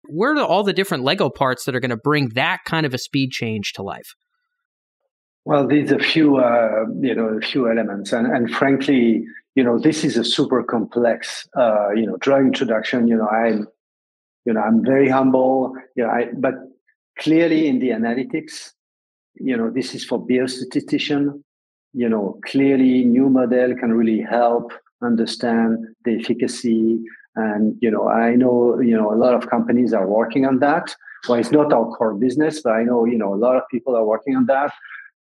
Where 0.09 0.35
are 0.37 0.45
all 0.45 0.63
the 0.63 0.75
different 0.75 1.03
Lego 1.03 1.31
parts 1.31 1.65
that 1.65 1.75
are 1.75 1.81
going 1.81 1.91
to 1.91 1.97
bring 1.97 2.29
that 2.35 2.61
kind 2.67 2.85
of 2.85 2.93
a 2.93 2.99
speed 2.99 3.31
change 3.31 3.73
to 3.73 3.83
life? 3.83 4.15
Well, 5.47 5.67
there's 5.67 5.93
a 5.93 5.99
few, 5.99 6.37
uh, 6.37 6.85
you 7.01 7.15
know, 7.15 7.29
a 7.29 7.41
few 7.41 7.71
elements, 7.71 8.13
and 8.13 8.27
and 8.27 8.51
frankly, 8.51 9.25
you 9.55 9.65
know, 9.65 9.79
this 9.79 10.05
is 10.05 10.17
a 10.17 10.25
super 10.25 10.63
complex, 10.63 11.49
uh, 11.57 11.91
you 11.95 12.05
know, 12.05 12.17
drug 12.19 12.45
introduction. 12.47 13.09
You 13.09 13.17
know, 13.17 13.29
I'm, 13.29 13.67
you 14.47 14.53
know, 14.53 14.61
I'm 14.61 14.85
very 14.85 15.09
humble. 15.09 15.75
You 15.97 16.05
know, 16.05 16.11
I 16.11 16.29
but 16.35 16.55
clearly 17.19 17.67
in 17.69 17.81
the 17.81 17.91
analytics, 17.91 18.73
you 19.35 19.57
know, 19.57 19.71
this 19.71 19.95
is 19.95 20.05
for 20.05 20.25
biostatistician. 20.25 21.43
You 21.93 22.09
know, 22.09 22.39
clearly 22.45 23.05
new 23.05 23.29
model 23.29 23.75
can 23.75 23.93
really 23.93 24.21
help 24.21 24.73
understand 25.03 25.79
the 26.05 26.19
efficacy. 26.21 27.01
And, 27.35 27.77
you 27.81 27.91
know, 27.91 28.09
I 28.09 28.35
know, 28.35 28.81
you 28.81 28.97
know, 28.97 29.13
a 29.13 29.17
lot 29.17 29.35
of 29.35 29.51
companies 29.51 29.93
are 29.93 30.07
working 30.07 30.47
on 30.47 30.59
that. 30.61 30.95
Well, 31.29 31.39
it's 31.39 31.51
not 31.51 31.73
our 31.73 31.87
core 31.97 32.15
business, 32.15 32.63
but 32.63 32.73
I 32.73 32.85
know, 32.85 33.05
you 33.05 33.19
know, 33.19 33.35
a 33.35 33.37
lot 33.37 33.57
of 33.57 33.63
people 33.71 33.97
are 33.97 34.05
working 34.05 34.37
on 34.37 34.47
that. 34.47 34.73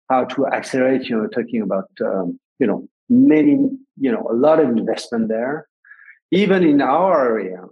How 0.10 0.26
to 0.26 0.48
accelerate, 0.48 1.08
you 1.08 1.18
know, 1.18 1.28
talking 1.28 1.62
about, 1.62 1.90
um, 2.04 2.40
you 2.60 2.68
know, 2.68 2.88
many, 3.10 3.70
you 3.98 4.12
know, 4.12 4.28
a 4.30 4.34
lot 4.34 4.60
of 4.60 4.70
investment 4.70 5.30
there. 5.30 5.68
Even 6.32 6.64
in 6.64 6.82
our 6.82 7.30
area, 7.30 7.64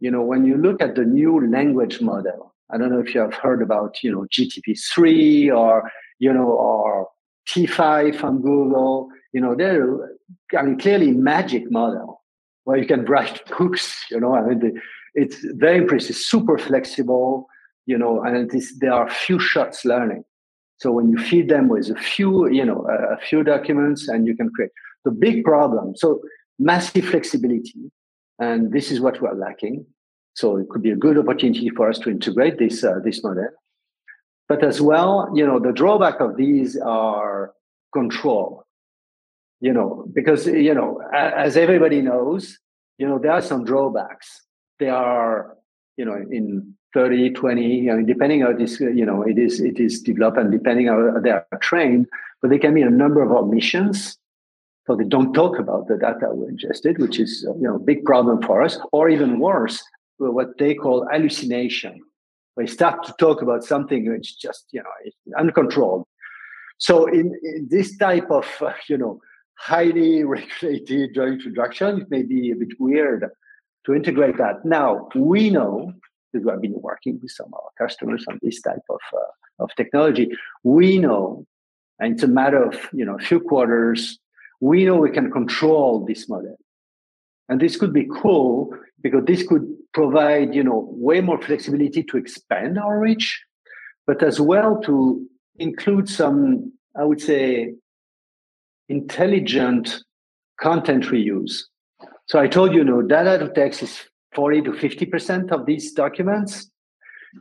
you 0.00 0.10
know, 0.10 0.22
when 0.22 0.44
you 0.44 0.56
look 0.56 0.82
at 0.82 0.94
the 0.94 1.04
new 1.04 1.48
language 1.50 2.00
model, 2.00 2.54
I 2.70 2.78
don't 2.78 2.90
know 2.90 3.00
if 3.00 3.14
you 3.14 3.20
have 3.20 3.34
heard 3.34 3.62
about, 3.62 4.02
you 4.02 4.10
know, 4.10 4.26
GPT-3 4.32 5.56
or, 5.56 5.90
you 6.18 6.32
know, 6.32 6.48
or 6.48 7.08
T5 7.48 8.16
from 8.16 8.42
Google, 8.42 9.08
you 9.32 9.40
know, 9.40 9.54
they're, 9.54 10.16
I 10.56 10.62
mean, 10.62 10.78
clearly 10.78 11.12
magic 11.12 11.70
model 11.70 12.22
where 12.64 12.76
you 12.76 12.86
can 12.86 13.04
write 13.04 13.40
books, 13.58 14.04
you 14.10 14.18
know, 14.18 14.34
I 14.34 14.42
mean, 14.42 14.58
the, 14.58 14.80
it's 15.14 15.38
very 15.54 15.78
impressive, 15.78 16.16
super 16.16 16.58
flexible, 16.58 17.46
you 17.86 17.96
know, 17.96 18.22
and 18.22 18.50
there 18.80 18.92
are 18.92 19.08
few 19.08 19.38
shots 19.38 19.84
learning. 19.84 20.24
So 20.78 20.92
when 20.92 21.08
you 21.08 21.18
feed 21.18 21.48
them 21.48 21.68
with 21.68 21.88
a 21.88 21.94
few, 21.94 22.48
you 22.50 22.64
know, 22.64 22.86
a 22.88 23.16
few 23.18 23.42
documents 23.42 24.08
and 24.08 24.26
you 24.26 24.36
can 24.36 24.50
create 24.50 24.72
the 25.04 25.10
big 25.10 25.44
problem. 25.44 25.94
So 25.96 26.20
massive 26.58 27.06
flexibility. 27.06 27.90
And 28.38 28.72
this 28.72 28.90
is 28.90 29.00
what 29.00 29.20
we're 29.20 29.34
lacking. 29.34 29.86
So 30.34 30.56
it 30.56 30.68
could 30.68 30.82
be 30.82 30.90
a 30.90 30.96
good 30.96 31.16
opportunity 31.16 31.70
for 31.70 31.88
us 31.88 31.98
to 32.00 32.10
integrate 32.10 32.58
this, 32.58 32.84
uh, 32.84 33.00
this 33.02 33.22
model. 33.24 33.48
But 34.48 34.62
as 34.62 34.80
well, 34.80 35.30
you 35.34 35.46
know, 35.46 35.58
the 35.58 35.72
drawback 35.72 36.20
of 36.20 36.36
these 36.36 36.76
are 36.76 37.52
control. 37.92 38.64
You 39.60 39.72
know, 39.72 40.06
because 40.12 40.46
you 40.46 40.74
know, 40.74 41.00
as 41.14 41.56
everybody 41.56 42.02
knows, 42.02 42.58
you 42.98 43.08
know, 43.08 43.18
there 43.18 43.32
are 43.32 43.40
some 43.40 43.64
drawbacks. 43.64 44.42
There 44.78 44.94
are, 44.94 45.56
you 45.96 46.04
know, 46.04 46.14
in 46.14 46.74
30, 46.92 47.30
20, 47.30 47.62
you 47.62 47.82
know, 47.84 48.02
depending 48.02 48.42
how 48.42 48.52
this, 48.52 48.78
you 48.80 49.04
know, 49.04 49.22
it 49.22 49.38
is 49.38 49.60
it 49.60 49.80
is 49.80 50.02
developed 50.02 50.38
and 50.38 50.52
depending 50.52 50.88
how 50.88 51.18
they 51.22 51.30
are 51.30 51.46
trained, 51.60 52.06
but 52.42 52.50
there 52.50 52.58
can 52.58 52.74
be 52.74 52.82
a 52.82 52.90
number 52.90 53.22
of 53.22 53.30
omissions. 53.30 54.18
So 54.86 54.94
they 54.94 55.04
don't 55.04 55.32
talk 55.32 55.58
about 55.58 55.88
the 55.88 55.96
data 55.96 56.30
we 56.32 56.46
ingested, 56.46 56.98
which 56.98 57.18
is 57.18 57.44
you 57.60 57.68
know 57.68 57.76
a 57.76 57.80
big 57.80 58.04
problem 58.04 58.40
for 58.42 58.62
us, 58.62 58.78
or 58.92 59.08
even 59.08 59.40
worse, 59.40 59.82
what 60.18 60.58
they 60.58 60.74
call 60.74 61.06
hallucination. 61.10 62.00
We 62.56 62.66
start 62.66 63.02
to 63.04 63.14
talk 63.18 63.42
about 63.42 63.64
something 63.64 64.08
which 64.08 64.38
just 64.40 64.66
you 64.70 64.82
know 64.82 65.38
uncontrolled. 65.38 66.04
So 66.78 67.06
in, 67.06 67.34
in 67.42 67.66
this 67.68 67.96
type 67.96 68.30
of 68.30 68.46
uh, 68.60 68.74
you 68.88 68.96
know 68.96 69.20
highly 69.58 70.22
regulated 70.36 71.14
drug 71.14 71.32
introduction 71.32 72.02
it 72.02 72.10
may 72.10 72.22
be 72.22 72.52
a 72.52 72.56
bit 72.56 72.78
weird 72.78 73.24
to 73.86 73.94
integrate 73.94 74.38
that. 74.38 74.64
Now 74.64 75.08
we 75.16 75.50
know 75.50 75.92
because 76.32 76.44
we 76.44 76.50
have 76.52 76.62
been 76.62 76.80
working 76.80 77.18
with 77.20 77.32
some 77.32 77.46
of 77.46 77.54
our 77.54 77.86
customers 77.86 78.24
on 78.28 78.38
this 78.40 78.60
type 78.60 78.86
of 78.88 79.00
uh, 79.12 79.64
of 79.64 79.70
technology. 79.76 80.30
We 80.62 80.98
know 80.98 81.44
and 81.98 82.14
it's 82.14 82.22
a 82.22 82.28
matter 82.28 82.62
of 82.62 82.88
you 82.92 83.04
know 83.04 83.16
a 83.16 83.24
few 83.30 83.40
quarters 83.40 84.20
we 84.60 84.84
know 84.84 84.96
we 84.96 85.10
can 85.10 85.30
control 85.30 86.04
this 86.04 86.28
model 86.28 86.56
and 87.48 87.60
this 87.60 87.76
could 87.76 87.92
be 87.92 88.08
cool 88.20 88.74
because 89.02 89.24
this 89.24 89.46
could 89.46 89.66
provide, 89.94 90.54
you 90.54 90.64
know, 90.64 90.88
way 90.92 91.20
more 91.20 91.40
flexibility 91.40 92.02
to 92.02 92.16
expand 92.16 92.78
our 92.78 92.98
reach, 92.98 93.42
but 94.06 94.22
as 94.22 94.40
well 94.40 94.80
to 94.82 95.24
include 95.58 96.08
some, 96.08 96.72
I 96.98 97.04
would 97.04 97.20
say, 97.20 97.74
intelligent 98.88 100.02
content 100.60 101.04
reuse. 101.04 101.62
So 102.26 102.38
I 102.38 102.48
told 102.48 102.72
you, 102.72 102.78
you 102.78 102.84
know, 102.84 103.02
data 103.02 103.38
to 103.38 103.52
text 103.52 103.82
is 103.82 104.00
40 104.34 104.62
to 104.62 104.70
50% 104.72 105.52
of 105.52 105.66
these 105.66 105.92
documents. 105.92 106.70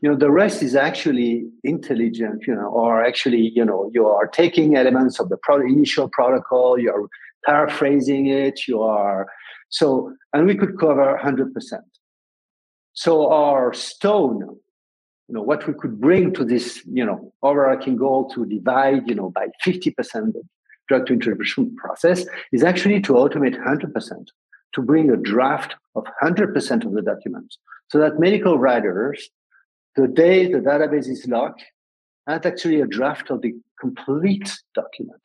You 0.02 0.10
know, 0.10 0.16
the 0.16 0.32
rest 0.32 0.62
is 0.62 0.76
actually 0.76 1.46
intelligent, 1.64 2.46
you 2.48 2.56
know, 2.56 2.68
or 2.68 3.04
actually, 3.04 3.52
you 3.56 3.64
know, 3.64 3.90
you 3.94 4.08
are 4.08 4.28
taking 4.28 4.76
elements 4.76 5.20
of 5.20 5.30
the 5.30 5.38
pro- 5.38 5.62
initial 5.62 6.10
protocol, 6.10 6.78
you're 6.80 7.08
paraphrasing 7.46 8.28
it, 8.28 8.68
you 8.68 8.82
are 8.82 9.28
so, 9.70 10.14
and 10.34 10.46
we 10.46 10.56
could 10.56 10.80
cover 10.80 11.20
100%. 11.22 11.52
So 12.94 13.30
our 13.30 13.74
stone, 13.74 14.40
you 15.28 15.36
know, 15.36 15.42
what 15.42 15.68
we 15.68 15.74
could 15.74 16.00
bring 16.00 16.34
to 16.34 16.46
this, 16.46 16.82
you 16.86 17.06
know, 17.06 17.34
overarching 17.44 17.98
goal 17.98 18.30
to 18.30 18.46
divide, 18.46 19.08
you 19.08 19.16
know, 19.16 19.32
by 19.32 19.48
50% 19.66 19.96
the 20.34 20.44
drug 20.88 21.08
to 21.08 21.14
introduction 21.14 21.76
process 21.76 22.26
is 22.52 22.64
actually 22.64 23.02
to 23.02 23.14
automate 23.14 23.58
100%, 23.58 24.28
to 24.74 24.82
bring 24.82 25.10
a 25.10 25.18
draft 25.18 25.76
of 25.96 26.06
100% 26.24 26.86
of 26.86 26.94
the 26.94 27.02
documents 27.02 27.58
so 27.90 27.98
that 27.98 28.20
medical 28.20 28.58
writers, 28.58 29.30
the 29.96 30.08
day 30.08 30.52
the 30.52 30.60
database 30.60 31.08
is 31.08 31.26
locked, 31.28 31.64
have 32.28 32.46
actually 32.46 32.82
a 32.82 32.88
draft 32.88 33.30
of 33.30 33.42
the 33.42 33.54
complete 33.80 34.58
document. 34.74 35.22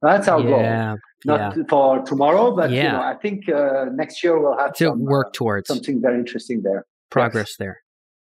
That's 0.00 0.28
our 0.28 0.40
yeah, 0.40 0.46
goal. 0.46 0.98
Not 1.24 1.56
yeah. 1.56 1.62
for 1.68 2.02
tomorrow, 2.04 2.54
but 2.54 2.70
yeah. 2.70 2.84
you 2.84 2.92
know, 2.92 3.00
I 3.00 3.14
think 3.14 3.48
uh, 3.48 3.86
next 3.92 4.22
year 4.22 4.40
we'll 4.40 4.56
have 4.56 4.72
to 4.74 4.86
some, 4.86 5.04
work 5.04 5.28
uh, 5.28 5.30
towards 5.34 5.68
something 5.68 6.00
very 6.00 6.18
interesting 6.18 6.62
there. 6.62 6.84
Progress 7.10 7.48
yes. 7.50 7.56
there. 7.58 7.80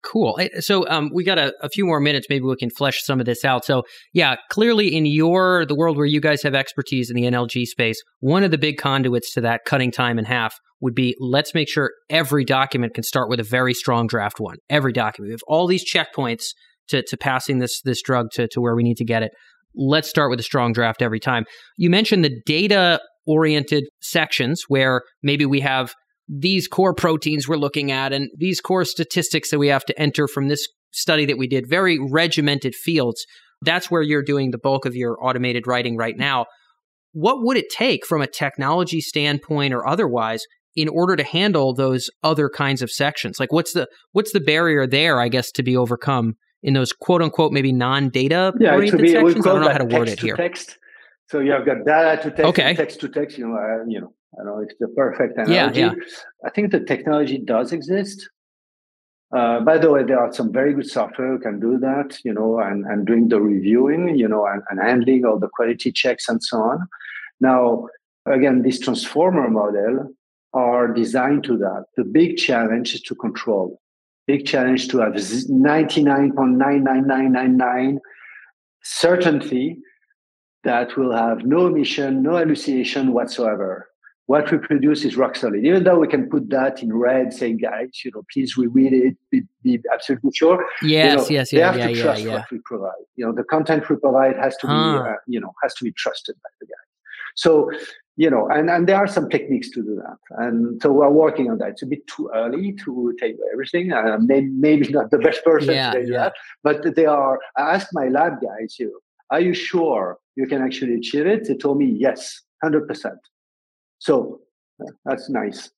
Cool. 0.04 0.40
So 0.60 0.88
um, 0.88 1.10
we 1.12 1.24
got 1.24 1.40
a, 1.40 1.52
a, 1.64 1.70
few 1.70 1.84
more 1.84 2.00
minutes. 2.00 2.28
Maybe 2.30 2.46
we 2.46 2.56
can 2.58 2.70
flesh 2.70 3.04
some 3.04 3.20
of 3.20 3.26
this 3.26 3.44
out. 3.44 3.66
So 3.66 3.84
yeah, 4.14 4.36
clearly 4.52 4.96
in 4.96 5.08
your 5.08 5.66
the 5.66 5.74
world 5.74 5.98
where 5.98 6.06
you 6.06 6.22
guys 6.22 6.44
have 6.44 6.54
expertise 6.54 7.10
in 7.10 7.16
the 7.16 7.24
NLG 7.24 7.66
space, 7.66 8.00
one 8.20 8.44
of 8.44 8.52
the 8.52 8.60
big 8.60 8.78
conduits 8.78 9.34
to 9.34 9.42
that 9.42 9.62
cutting 9.66 9.92
time 9.92 10.20
in 10.20 10.26
half 10.26 10.56
would 10.82 10.96
be 10.96 11.16
let's 11.20 11.54
make 11.54 11.70
sure 11.70 11.92
every 12.10 12.46
document 12.46 12.94
can 12.94 13.04
start 13.04 13.30
with 13.30 13.40
a 13.40 13.44
very 13.44 13.74
strong 13.74 14.08
draft 14.08 14.40
one. 14.40 14.58
Every 14.70 14.92
document. 14.92 15.30
We 15.30 15.34
have 15.34 15.42
all 15.48 15.68
these 15.68 15.90
checkpoints 15.90 16.48
to, 16.90 17.02
to 17.04 17.18
passing 17.18 17.60
this 17.60 17.82
this 17.82 18.02
drug 18.02 18.28
to, 18.34 18.48
to 18.50 18.62
where 18.62 18.76
we 18.76 18.84
need 18.84 18.98
to 18.98 19.06
get 19.06 19.24
it 19.24 19.32
let's 19.76 20.10
start 20.10 20.30
with 20.30 20.40
a 20.40 20.44
strong 20.44 20.74
draft 20.74 21.02
every 21.02 21.20
time. 21.20 21.46
You 21.78 21.90
mentioned 21.90 22.24
the 22.24 22.42
data 22.46 23.00
oriented 23.28 23.86
sections 24.02 24.64
where 24.68 25.02
maybe 25.24 25.46
we 25.46 25.60
have 25.62 25.94
these 26.28 26.68
core 26.68 26.94
proteins 26.94 27.48
we're 27.48 27.58
looking 27.58 27.92
at 27.92 28.14
and 28.14 28.30
these 28.38 28.60
core 28.60 28.86
statistics 28.86 29.52
that 29.52 29.60
we 29.60 29.68
have 29.68 29.86
to 29.86 30.00
enter 30.00 30.28
from 30.28 30.48
this 30.48 30.68
study 30.92 31.26
that 31.26 31.38
we 31.38 31.48
did, 31.48 31.68
very 31.68 32.00
regimented 32.00 32.74
fields. 32.74 33.26
That's 33.62 33.92
where 33.92 34.02
you're 34.02 34.24
doing 34.24 34.52
the 34.52 34.58
bulk 34.58 34.86
of 34.86 34.96
your 34.96 35.18
automated 35.24 35.68
writing 35.68 35.98
right 35.98 36.18
now. 36.18 36.46
What 37.12 37.38
would 37.40 37.58
it 37.58 37.70
take 37.70 38.06
from 38.06 38.22
a 38.22 38.28
technology 38.28 39.02
standpoint 39.02 39.74
or 39.74 39.88
otherwise 39.88 40.44
in 40.76 40.88
order 40.90 41.16
to 41.16 41.24
handle 41.24 41.74
those 41.74 42.10
other 42.24 42.50
kinds 42.50 42.82
of 42.82 42.92
sections? 42.92 43.40
Like 43.40 43.52
what's 43.52 43.74
the 43.74 43.88
what's 44.12 44.32
the 44.32 44.40
barrier 44.40 44.86
there, 44.88 45.20
I 45.20 45.28
guess, 45.28 45.52
to 45.54 45.64
be 45.64 45.76
overcome 45.78 46.36
in 46.64 46.74
those 46.74 46.92
quote 46.92 47.22
unquote 47.22 47.52
maybe 47.52 47.72
non-data 47.72 48.54
yeah, 48.60 48.74
oriented 48.76 49.02
be, 49.02 49.12
sections? 49.12 49.46
I 49.46 49.54
don't 49.54 49.62
know 49.62 49.70
how 49.70 49.78
to 49.78 49.86
word 49.86 50.10
it 50.10 50.20
here. 50.20 50.36
Text. 50.36 50.78
So 51.28 51.40
you 51.40 51.52
have 51.52 51.66
got 51.66 51.86
data 51.86 52.22
to 52.24 52.30
text, 52.30 52.46
okay. 52.46 52.76
text 52.76 53.00
to 53.02 53.10
text. 53.10 53.38
You 53.38 53.48
know, 53.48 53.56
uh, 53.56 53.86
you 53.88 54.00
know, 54.00 54.14
I 54.40 54.44
don't 54.44 54.58
know 54.58 54.62
it's 54.62 54.76
the 54.80 54.88
perfect 54.90 55.38
analogy. 55.38 55.80
Yeah, 55.80 55.94
yeah. 55.96 56.04
I 56.46 56.50
think 56.50 56.72
the 56.72 56.82
technology 56.82 57.38
does 57.38 57.72
exist. 57.72 58.30
Uh, 59.36 59.60
by 59.62 59.78
the 59.78 59.92
way, 59.92 60.04
there 60.04 60.20
are 60.20 60.32
some 60.32 60.54
very 60.54 60.74
good 60.74 60.88
software 60.88 61.32
who 61.32 61.40
can 61.40 61.60
do 61.60 61.78
that, 61.80 62.20
you 62.24 62.32
know, 62.32 62.60
and, 62.60 62.86
and 62.86 63.08
doing 63.08 63.28
the 63.28 63.42
reviewing, 63.42 64.16
you 64.16 64.28
know, 64.28 64.46
and, 64.46 64.62
and 64.70 64.80
handling 64.80 65.26
all 65.26 65.40
the 65.40 65.50
quality 65.50 65.92
checks 65.92 66.30
and 66.30 66.42
so 66.44 66.58
on. 66.58 66.88
Now, 67.42 67.88
again, 68.28 68.62
this 68.62 68.80
transformer 68.80 69.50
model 69.50 70.14
are 70.56 70.88
designed 70.88 71.44
to 71.44 71.58
that. 71.58 71.86
The 71.96 72.04
big 72.04 72.38
challenge 72.38 72.96
is 72.96 73.02
to 73.02 73.16
control 73.16 73.80
big 74.28 74.46
challenge 74.46 74.90
to 74.90 75.00
have 75.00 75.14
99.99999 75.14 77.98
certainty 78.84 79.80
that 80.64 80.96
will 80.98 81.16
have 81.16 81.46
no 81.46 81.66
emission, 81.68 82.22
no 82.24 82.36
hallucination 82.38 83.14
whatsoever. 83.14 83.88
What 84.28 84.52
we 84.52 84.58
produce 84.58 85.06
is 85.06 85.16
rock 85.16 85.36
solid. 85.36 85.64
Even 85.64 85.84
though 85.84 86.00
we 86.00 86.08
can 86.08 86.28
put 86.28 86.50
that 86.50 86.82
in 86.82 86.92
red, 86.92 87.32
saying, 87.32 87.58
guys, 87.58 88.02
you 88.04 88.10
know, 88.16 88.24
please 88.34 88.58
reread 88.58 88.92
it, 88.92 89.16
be, 89.30 89.44
be 89.62 89.80
absolutely 89.94 90.32
sure. 90.34 90.66
Yes, 90.82 91.12
you 91.12 91.18
know, 91.18 91.28
yes, 91.30 91.52
They 91.52 91.60
have 91.60 91.78
yeah, 91.78 91.90
to 91.90 92.02
trust 92.02 92.24
yeah, 92.24 92.34
what 92.34 92.50
we 92.52 92.58
provide. 92.66 92.94
You 93.16 93.28
know, 93.28 93.34
the 93.34 93.44
content 93.44 93.88
we 93.88 93.98
provide 93.98 94.36
has 94.38 94.58
to 94.58 94.66
be, 94.66 94.74
uh, 94.74 95.14
you 95.28 95.40
know, 95.40 95.54
has 95.62 95.76
to 95.76 95.84
be 95.84 95.92
trusted 95.92 96.36
by 96.42 96.50
the 96.60 96.66
guys. 96.66 96.74
So 97.36 97.70
you 98.18 98.30
know, 98.30 98.48
and, 98.50 98.70
and 98.70 98.88
there 98.88 98.96
are 98.96 99.08
some 99.08 99.30
techniques 99.30 99.70
to 99.72 99.82
do 99.82 99.96
that. 99.96 100.18
And 100.38 100.82
so 100.82 100.92
we're 100.92 101.10
working 101.10 101.50
on 101.50 101.58
that. 101.58 101.70
It's 101.70 101.84
a 101.84 101.86
bit 101.86 102.08
too 102.08 102.30
early 102.34 102.74
to 102.86 103.14
you 103.22 103.50
everything. 103.52 103.92
Uh, 103.92 104.18
maybe, 104.20 104.48
maybe 104.52 104.88
not 104.90 105.12
the 105.12 105.18
best 105.18 105.44
person 105.44 105.74
yeah, 105.76 105.92
to 105.92 106.00
you 106.00 106.14
yeah. 106.14 106.20
that, 106.20 106.34
but 106.64 106.96
they 106.96 107.06
are, 107.06 107.40
I 107.58 107.76
asked 107.76 107.90
my 107.92 108.08
lab 108.08 108.34
guys, 108.42 108.76
you 108.80 108.88
know, 108.88 109.00
are 109.32 109.42
you 109.42 109.54
sure 109.54 110.18
you 110.36 110.48
can 110.48 110.62
actually 110.62 110.96
achieve 110.96 111.26
it? 111.26 111.48
They 111.48 111.56
told 111.56 111.78
me, 111.78 111.94
yes, 111.98 112.42
100%. 112.64 112.88
So 114.00 114.40
that's 115.04 115.30
nice. 115.30 115.70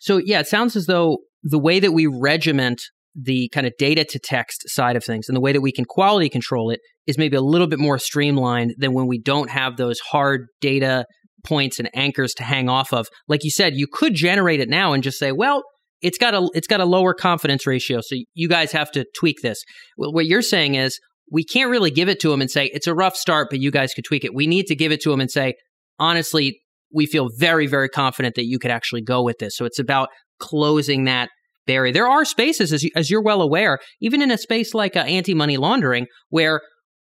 So 0.00 0.18
yeah, 0.18 0.40
it 0.40 0.46
sounds 0.46 0.76
as 0.76 0.86
though 0.86 1.18
the 1.42 1.58
way 1.58 1.80
that 1.80 1.92
we 1.92 2.06
regiment 2.06 2.82
the 3.14 3.48
kind 3.50 3.66
of 3.66 3.72
data 3.78 4.04
to 4.04 4.18
text 4.18 4.68
side 4.68 4.96
of 4.96 5.04
things 5.04 5.28
and 5.28 5.36
the 5.36 5.40
way 5.40 5.52
that 5.52 5.60
we 5.60 5.70
can 5.70 5.84
quality 5.84 6.28
control 6.28 6.70
it 6.70 6.80
is 7.06 7.16
maybe 7.16 7.36
a 7.36 7.40
little 7.40 7.68
bit 7.68 7.78
more 7.78 7.98
streamlined 7.98 8.74
than 8.78 8.92
when 8.92 9.06
we 9.06 9.20
don't 9.20 9.50
have 9.50 9.76
those 9.76 10.00
hard 10.00 10.48
data 10.60 11.04
points 11.44 11.78
and 11.78 11.88
anchors 11.94 12.34
to 12.34 12.42
hang 12.42 12.68
off 12.68 12.92
of. 12.92 13.06
Like 13.28 13.44
you 13.44 13.50
said, 13.50 13.74
you 13.76 13.86
could 13.86 14.14
generate 14.14 14.60
it 14.60 14.68
now 14.68 14.92
and 14.92 15.02
just 15.02 15.18
say, 15.18 15.32
well, 15.32 15.62
it's 16.00 16.18
got 16.18 16.34
a 16.34 16.48
it's 16.54 16.66
got 16.66 16.80
a 16.80 16.84
lower 16.84 17.14
confidence 17.14 17.66
ratio, 17.66 18.00
so 18.02 18.16
you 18.34 18.48
guys 18.48 18.72
have 18.72 18.90
to 18.92 19.06
tweak 19.16 19.40
this. 19.42 19.62
What 19.96 20.26
you're 20.26 20.42
saying 20.42 20.74
is 20.74 20.98
we 21.30 21.44
can't 21.44 21.70
really 21.70 21.90
give 21.90 22.08
it 22.08 22.20
to 22.20 22.30
them 22.30 22.40
and 22.40 22.50
say 22.50 22.70
it's 22.74 22.86
a 22.86 22.94
rough 22.94 23.16
start, 23.16 23.48
but 23.50 23.60
you 23.60 23.70
guys 23.70 23.94
could 23.94 24.04
tweak 24.04 24.24
it. 24.24 24.34
We 24.34 24.46
need 24.46 24.66
to 24.66 24.74
give 24.74 24.92
it 24.92 25.00
to 25.02 25.10
them 25.10 25.20
and 25.20 25.30
say, 25.30 25.54
honestly, 25.98 26.60
we 26.92 27.06
feel 27.06 27.30
very 27.38 27.66
very 27.66 27.88
confident 27.88 28.34
that 28.34 28.44
you 28.44 28.58
could 28.58 28.70
actually 28.70 29.02
go 29.02 29.22
with 29.22 29.38
this. 29.38 29.56
So 29.56 29.64
it's 29.64 29.78
about 29.78 30.08
closing 30.38 31.04
that 31.04 31.30
barrier. 31.66 31.92
There 31.92 32.08
are 32.08 32.24
spaces, 32.24 32.72
as, 32.72 32.82
you, 32.82 32.90
as 32.94 33.10
you're 33.10 33.22
well 33.22 33.40
aware, 33.40 33.78
even 34.00 34.22
in 34.22 34.30
a 34.30 34.38
space 34.38 34.74
like 34.74 34.96
uh, 34.96 35.00
anti 35.00 35.34
money 35.34 35.56
laundering, 35.56 36.06
where 36.28 36.60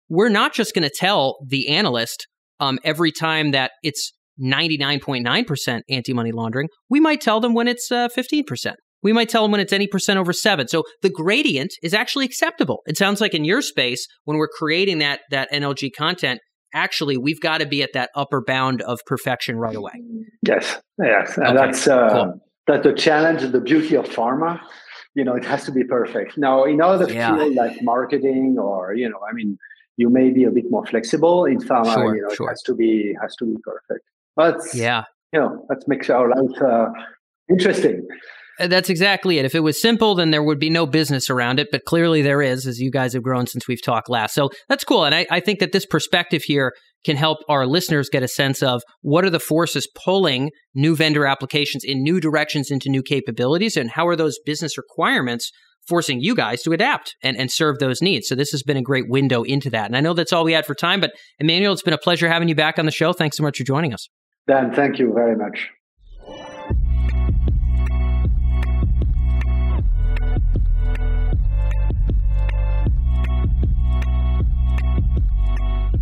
we're 0.09 0.29
not 0.29 0.53
just 0.53 0.73
going 0.73 0.87
to 0.87 0.95
tell 0.95 1.37
the 1.45 1.69
analyst 1.69 2.27
um, 2.59 2.79
every 2.83 3.11
time 3.11 3.51
that 3.51 3.71
it's 3.83 4.13
99.9% 4.41 5.81
anti 5.89 6.13
money 6.13 6.31
laundering. 6.31 6.69
We 6.89 6.99
might 6.99 7.21
tell 7.21 7.39
them 7.39 7.53
when 7.53 7.67
it's 7.67 7.91
uh, 7.91 8.09
15%. 8.09 8.73
We 9.01 9.11
might 9.11 9.27
tell 9.27 9.43
them 9.43 9.51
when 9.51 9.59
it's 9.59 9.73
any 9.73 9.87
percent 9.87 10.17
over 10.17 10.31
seven. 10.31 10.67
So 10.69 10.83
the 11.01 11.09
gradient 11.09 11.71
is 11.83 11.93
actually 11.93 12.25
acceptable. 12.25 12.81
It 12.85 12.97
sounds 12.97 13.19
like 13.19 13.33
in 13.33 13.43
your 13.43 13.61
space, 13.61 14.07
when 14.23 14.37
we're 14.37 14.47
creating 14.47 14.99
that 14.99 15.21
that 15.29 15.51
NLG 15.51 15.89
content, 15.97 16.39
actually 16.73 17.17
we've 17.17 17.41
got 17.41 17.59
to 17.59 17.65
be 17.65 17.83
at 17.83 17.91
that 17.93 18.11
upper 18.15 18.41
bound 18.41 18.81
of 18.83 18.99
perfection 19.05 19.57
right 19.57 19.75
away. 19.75 19.91
Yes, 20.47 20.79
yes, 20.97 21.37
okay. 21.37 21.53
that's 21.53 21.85
uh, 21.85 22.09
cool 22.09 22.41
that 22.67 22.83
the 22.83 22.93
challenge 22.93 23.43
and 23.43 23.53
the 23.53 23.59
beauty 23.59 23.95
of 23.95 24.05
pharma 24.05 24.59
you 25.15 25.23
know 25.23 25.35
it 25.35 25.45
has 25.45 25.65
to 25.65 25.71
be 25.71 25.83
perfect 25.83 26.37
now 26.37 26.63
in 26.63 26.81
other 26.81 27.11
yeah. 27.11 27.35
field 27.35 27.55
like 27.55 27.77
marketing 27.81 28.57
or 28.59 28.93
you 28.93 29.09
know 29.09 29.19
i 29.29 29.33
mean 29.33 29.57
you 29.97 30.09
may 30.09 30.31
be 30.31 30.43
a 30.43 30.51
bit 30.51 30.65
more 30.69 30.85
flexible 30.85 31.45
in 31.45 31.59
pharma 31.59 31.93
sure, 31.93 32.15
you 32.15 32.21
know 32.21 32.33
sure. 32.33 32.47
it 32.47 32.51
has 32.51 32.61
to 32.61 32.75
be 32.75 33.13
has 33.21 33.35
to 33.35 33.45
be 33.45 33.55
perfect 33.63 34.05
but 34.35 34.57
yeah 34.73 35.03
you 35.31 35.39
know 35.39 35.65
let's 35.69 35.87
make 35.87 36.09
our 36.09 36.29
life 36.29 36.61
uh, 36.61 36.87
interesting 37.49 38.05
uh, 38.59 38.67
that's 38.67 38.89
exactly 38.89 39.39
it. 39.39 39.45
If 39.45 39.55
it 39.55 39.61
was 39.61 39.81
simple, 39.81 40.15
then 40.15 40.31
there 40.31 40.43
would 40.43 40.59
be 40.59 40.69
no 40.69 40.85
business 40.85 41.29
around 41.29 41.59
it. 41.59 41.69
But 41.71 41.85
clearly 41.85 42.21
there 42.21 42.41
is, 42.41 42.67
as 42.67 42.79
you 42.79 42.91
guys 42.91 43.13
have 43.13 43.23
grown 43.23 43.47
since 43.47 43.67
we've 43.67 43.81
talked 43.81 44.09
last. 44.09 44.35
So 44.35 44.49
that's 44.69 44.83
cool. 44.83 45.05
And 45.05 45.15
I, 45.15 45.25
I 45.31 45.39
think 45.39 45.59
that 45.59 45.71
this 45.71 45.85
perspective 45.85 46.43
here 46.43 46.73
can 47.03 47.17
help 47.17 47.39
our 47.49 47.65
listeners 47.65 48.09
get 48.09 48.23
a 48.23 48.27
sense 48.27 48.61
of 48.61 48.81
what 49.01 49.25
are 49.25 49.29
the 49.29 49.39
forces 49.39 49.87
pulling 50.05 50.51
new 50.73 50.95
vendor 50.95 51.25
applications 51.25 51.83
in 51.83 52.03
new 52.03 52.19
directions 52.19 52.69
into 52.69 52.89
new 52.89 53.03
capabilities 53.03 53.75
and 53.75 53.89
how 53.91 54.07
are 54.07 54.15
those 54.15 54.37
business 54.45 54.77
requirements 54.77 55.51
forcing 55.87 56.21
you 56.21 56.33
guys 56.33 56.61
to 56.61 56.71
adapt 56.71 57.15
and, 57.23 57.35
and 57.35 57.51
serve 57.51 57.79
those 57.79 58.01
needs. 58.01 58.29
So 58.29 58.35
this 58.35 58.51
has 58.51 58.63
been 58.63 58.77
a 58.77 58.81
great 58.81 59.09
window 59.09 59.43
into 59.43 59.69
that. 59.71 59.87
And 59.87 59.97
I 59.97 59.99
know 59.99 60.13
that's 60.13 60.31
all 60.31 60.45
we 60.45 60.53
had 60.53 60.65
for 60.65 60.75
time, 60.75 61.01
but 61.01 61.11
Emmanuel, 61.39 61.73
it's 61.73 61.81
been 61.81 61.93
a 61.93 61.97
pleasure 61.97 62.29
having 62.29 62.47
you 62.47 62.55
back 62.55 62.79
on 62.79 62.85
the 62.85 62.91
show. 62.91 63.11
Thanks 63.11 63.35
so 63.35 63.43
much 63.43 63.57
for 63.57 63.65
joining 63.65 63.93
us. 63.93 64.07
Dan, 64.47 64.73
thank 64.73 64.99
you 64.99 65.13
very 65.13 65.35
much. 65.35 65.69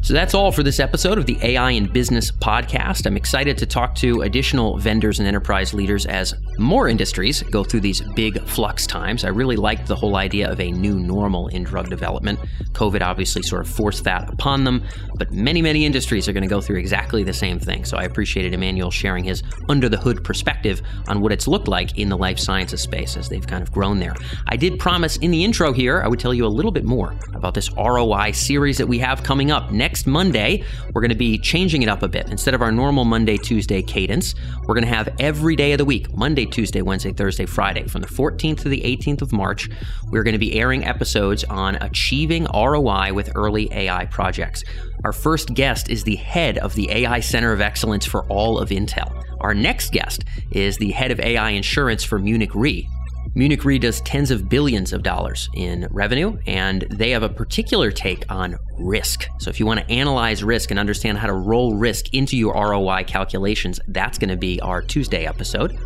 So 0.04 0.16
that's 0.16 0.34
all 0.34 0.52
for 0.52 0.64
this 0.64 0.80
episode 0.80 1.20
of 1.20 1.28
the 1.28 1.38
AI 1.44 1.72
in 1.72 1.86
Business 1.86 2.32
podcast. 2.32 3.06
I'm 3.06 3.16
excited 3.16 3.56
to 3.60 3.68
talk 3.68 3.94
to 3.96 4.24
additional 4.24 4.80
vendors 4.80 5.20
and 5.20 5.28
enterprise 5.28 5.76
leaders 5.76 6.08
as 6.08 6.34
more 6.58 6.88
industries 6.88 7.44
go 7.44 7.64
through 7.64 7.82
these 7.82 8.02
big 8.16 8.42
flux 8.48 8.88
times. 8.88 9.24
I 9.24 9.28
really 9.28 9.58
liked 9.58 9.86
the 9.86 9.96
whole 9.96 10.16
idea 10.16 10.52
of 10.52 10.60
a 10.60 10.72
new 10.72 11.00
normal 11.00 11.50
in 11.50 11.64
drug 11.64 11.88
development. 11.88 12.40
COVID 12.72 13.02
obviously 13.04 13.44
sort 13.44 13.62
of 13.62 13.70
forced 13.70 14.04
that 14.06 14.28
upon 14.34 14.64
them, 14.64 14.84
but 15.18 15.32
many, 15.32 15.62
many 15.62 15.86
industries 15.86 16.28
are 16.28 16.34
going 16.34 16.42
to 16.42 16.50
go 16.50 16.62
through 16.62 16.78
exactly 16.78 17.24
the 17.24 17.34
same 17.34 17.60
thing. 17.60 17.86
So 17.86 17.96
I 17.96 18.04
appreciated 18.04 18.56
Emmanuel 18.56 18.90
sharing 18.90 19.24
his 19.24 19.44
under 19.70 19.88
the 19.88 19.98
hood 19.98 20.24
perspective 20.24 20.82
on 21.10 21.22
what 21.22 21.32
it's 21.32 21.48
looked 21.48 21.68
like 21.68 22.00
in 22.00 22.10
the 22.10 22.18
life 22.18 22.40
sciences 22.40 22.82
space 22.82 23.18
as 23.18 23.30
they've 23.30 23.46
kind 23.46 23.62
of 23.62 23.72
grown 23.72 24.00
there. 24.00 24.16
I 24.48 24.56
did 24.58 24.80
promise 24.80 25.18
in 25.18 25.30
the 25.30 25.44
intro 25.44 25.74
here 25.74 26.02
I 26.02 26.08
would 26.08 26.20
tell 26.20 26.34
you 26.34 26.48
a 26.48 26.50
little 26.50 26.72
bit 26.72 26.86
more 26.86 27.16
about 27.36 27.54
this 27.54 27.72
ROI 27.74 28.32
series 28.32 28.80
that 28.80 28.88
we 28.88 28.98
have 28.98 29.22
coming 29.22 29.52
up 29.52 29.72
next 29.72 29.91
next 29.92 30.08
Monday, 30.08 30.64
we're 30.94 31.02
going 31.02 31.10
to 31.10 31.18
be 31.18 31.38
changing 31.38 31.84
it 31.84 31.90
up 31.90 32.02
a 32.02 32.08
bit. 32.08 32.30
Instead 32.30 32.54
of 32.54 32.62
our 32.62 32.72
normal 32.72 33.04
Monday, 33.04 33.36
Tuesday 33.36 33.82
cadence, 33.82 34.36
we're 34.62 34.74
going 34.74 34.86
to 34.86 34.90
have 34.90 35.14
every 35.20 35.54
day 35.54 35.74
of 35.74 35.80
the 35.80 35.84
week 35.84 36.16
Monday, 36.16 36.46
Tuesday, 36.46 36.82
Wednesday, 36.82 37.12
Thursday, 37.12 37.46
Friday. 37.46 37.86
From 37.90 38.02
the 38.02 38.08
14th 38.08 38.62
to 38.62 38.70
the 38.70 38.80
18th 38.84 39.22
of 39.22 39.34
March, 39.34 39.70
we're 40.10 40.24
going 40.24 40.32
to 40.32 40.40
be 40.40 40.58
airing 40.58 40.86
episodes 40.86 41.44
on 41.44 41.76
achieving 41.76 42.48
ROI 42.54 43.12
with 43.12 43.36
early 43.36 43.68
AI 43.74 44.06
projects. 44.06 44.64
Our 45.04 45.12
first 45.12 45.54
guest 45.56 45.90
is 45.90 46.06
the 46.06 46.16
head 46.16 46.58
of 46.60 46.74
the 46.76 46.90
AI 46.90 47.20
Center 47.20 47.52
of 47.52 47.60
Excellence 47.60 48.06
for 48.06 48.24
all 48.28 48.60
of 48.60 48.70
Intel. 48.70 49.26
Our 49.42 49.54
next 49.54 49.92
guest 49.92 50.24
is 50.52 50.78
the 50.78 50.92
head 50.92 51.12
of 51.12 51.20
AI 51.20 51.50
insurance 51.50 52.06
for 52.06 52.18
Munich 52.18 52.56
Re, 52.56 52.88
Munich 53.34 53.64
Re 53.64 53.80
does 53.80 54.02
tens 54.02 54.30
of 54.30 54.50
billions 54.50 54.92
of 54.92 55.04
dollars 55.04 55.50
in 55.54 55.88
revenue, 55.90 56.38
and 56.48 56.82
they 56.92 57.12
have 57.12 57.24
a 57.24 57.30
particular 57.30 57.90
take 57.90 58.30
on 58.30 58.58
risk. 58.78 59.26
So, 59.40 59.50
if 59.50 59.58
you 59.58 59.66
want 59.66 59.80
to 59.80 59.90
analyze 59.90 60.44
risk 60.44 60.70
and 60.70 60.78
understand 60.78 61.18
how 61.18 61.28
to 61.28 61.34
roll 61.34 61.76
risk 61.76 62.14
into 62.14 62.36
your 62.36 62.54
ROI 62.54 63.06
calculations, 63.06 63.80
that's 63.88 64.18
going 64.18 64.32
to 64.32 64.36
be 64.36 64.60
our 64.60 64.82
Tuesday 64.82 65.26
episode. 65.26 65.80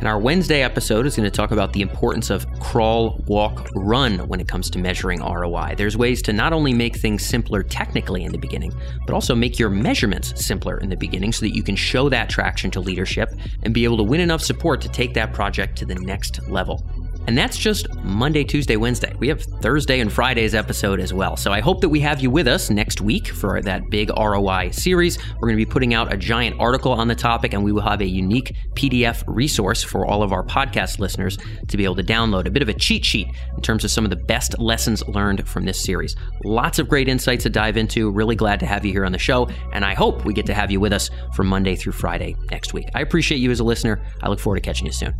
And 0.00 0.08
our 0.08 0.18
Wednesday 0.18 0.62
episode 0.62 1.04
is 1.04 1.14
going 1.14 1.30
to 1.30 1.30
talk 1.30 1.50
about 1.50 1.74
the 1.74 1.82
importance 1.82 2.30
of 2.30 2.46
crawl, 2.58 3.22
walk, 3.26 3.68
run 3.74 4.26
when 4.28 4.40
it 4.40 4.48
comes 4.48 4.70
to 4.70 4.78
measuring 4.78 5.20
ROI. 5.20 5.74
There's 5.76 5.94
ways 5.94 6.22
to 6.22 6.32
not 6.32 6.54
only 6.54 6.72
make 6.72 6.96
things 6.96 7.22
simpler 7.22 7.62
technically 7.62 8.24
in 8.24 8.32
the 8.32 8.38
beginning, 8.38 8.72
but 9.06 9.12
also 9.12 9.34
make 9.34 9.58
your 9.58 9.68
measurements 9.68 10.42
simpler 10.42 10.78
in 10.78 10.88
the 10.88 10.96
beginning 10.96 11.32
so 11.32 11.40
that 11.40 11.54
you 11.54 11.62
can 11.62 11.76
show 11.76 12.08
that 12.08 12.30
traction 12.30 12.70
to 12.70 12.80
leadership 12.80 13.28
and 13.62 13.74
be 13.74 13.84
able 13.84 13.98
to 13.98 14.02
win 14.02 14.20
enough 14.20 14.40
support 14.40 14.80
to 14.80 14.88
take 14.88 15.12
that 15.12 15.34
project 15.34 15.76
to 15.76 15.84
the 15.84 15.96
next 15.96 16.48
level. 16.48 16.82
And 17.26 17.38
that's 17.38 17.56
just 17.56 17.92
Monday, 18.02 18.44
Tuesday, 18.44 18.76
Wednesday. 18.76 19.14
We 19.18 19.28
have 19.28 19.42
Thursday 19.42 20.00
and 20.00 20.12
Friday's 20.12 20.54
episode 20.54 21.00
as 21.00 21.12
well. 21.12 21.36
So 21.36 21.52
I 21.52 21.60
hope 21.60 21.80
that 21.82 21.88
we 21.88 22.00
have 22.00 22.20
you 22.20 22.30
with 22.30 22.48
us 22.48 22.70
next 22.70 23.00
week 23.00 23.28
for 23.28 23.60
that 23.62 23.88
big 23.90 24.10
ROI 24.16 24.70
series. 24.72 25.18
We're 25.34 25.48
going 25.48 25.58
to 25.58 25.64
be 25.64 25.70
putting 25.70 25.94
out 25.94 26.12
a 26.12 26.16
giant 26.16 26.58
article 26.58 26.92
on 26.92 27.08
the 27.08 27.14
topic, 27.14 27.52
and 27.52 27.62
we 27.62 27.72
will 27.72 27.82
have 27.82 28.00
a 28.00 28.06
unique 28.06 28.56
PDF 28.74 29.22
resource 29.26 29.82
for 29.82 30.06
all 30.06 30.22
of 30.22 30.32
our 30.32 30.44
podcast 30.44 30.98
listeners 30.98 31.38
to 31.68 31.76
be 31.76 31.84
able 31.84 31.96
to 31.96 32.02
download 32.02 32.46
a 32.46 32.50
bit 32.50 32.62
of 32.62 32.68
a 32.68 32.74
cheat 32.74 33.04
sheet 33.04 33.28
in 33.54 33.62
terms 33.62 33.84
of 33.84 33.90
some 33.90 34.04
of 34.04 34.10
the 34.10 34.16
best 34.16 34.58
lessons 34.58 35.06
learned 35.06 35.46
from 35.46 35.64
this 35.64 35.84
series. 35.84 36.16
Lots 36.44 36.78
of 36.78 36.88
great 36.88 37.08
insights 37.08 37.44
to 37.44 37.50
dive 37.50 37.76
into. 37.76 38.10
Really 38.10 38.34
glad 38.34 38.60
to 38.60 38.66
have 38.66 38.84
you 38.84 38.92
here 38.92 39.04
on 39.04 39.12
the 39.12 39.18
show, 39.18 39.48
and 39.72 39.84
I 39.84 39.94
hope 39.94 40.24
we 40.24 40.34
get 40.34 40.46
to 40.46 40.54
have 40.54 40.70
you 40.70 40.80
with 40.80 40.92
us 40.92 41.10
from 41.34 41.46
Monday 41.46 41.76
through 41.76 41.92
Friday 41.92 42.34
next 42.50 42.72
week. 42.72 42.88
I 42.94 43.02
appreciate 43.02 43.38
you 43.38 43.50
as 43.50 43.60
a 43.60 43.64
listener. 43.64 44.00
I 44.22 44.28
look 44.28 44.40
forward 44.40 44.56
to 44.56 44.62
catching 44.62 44.86
you 44.86 44.92
soon. 44.92 45.14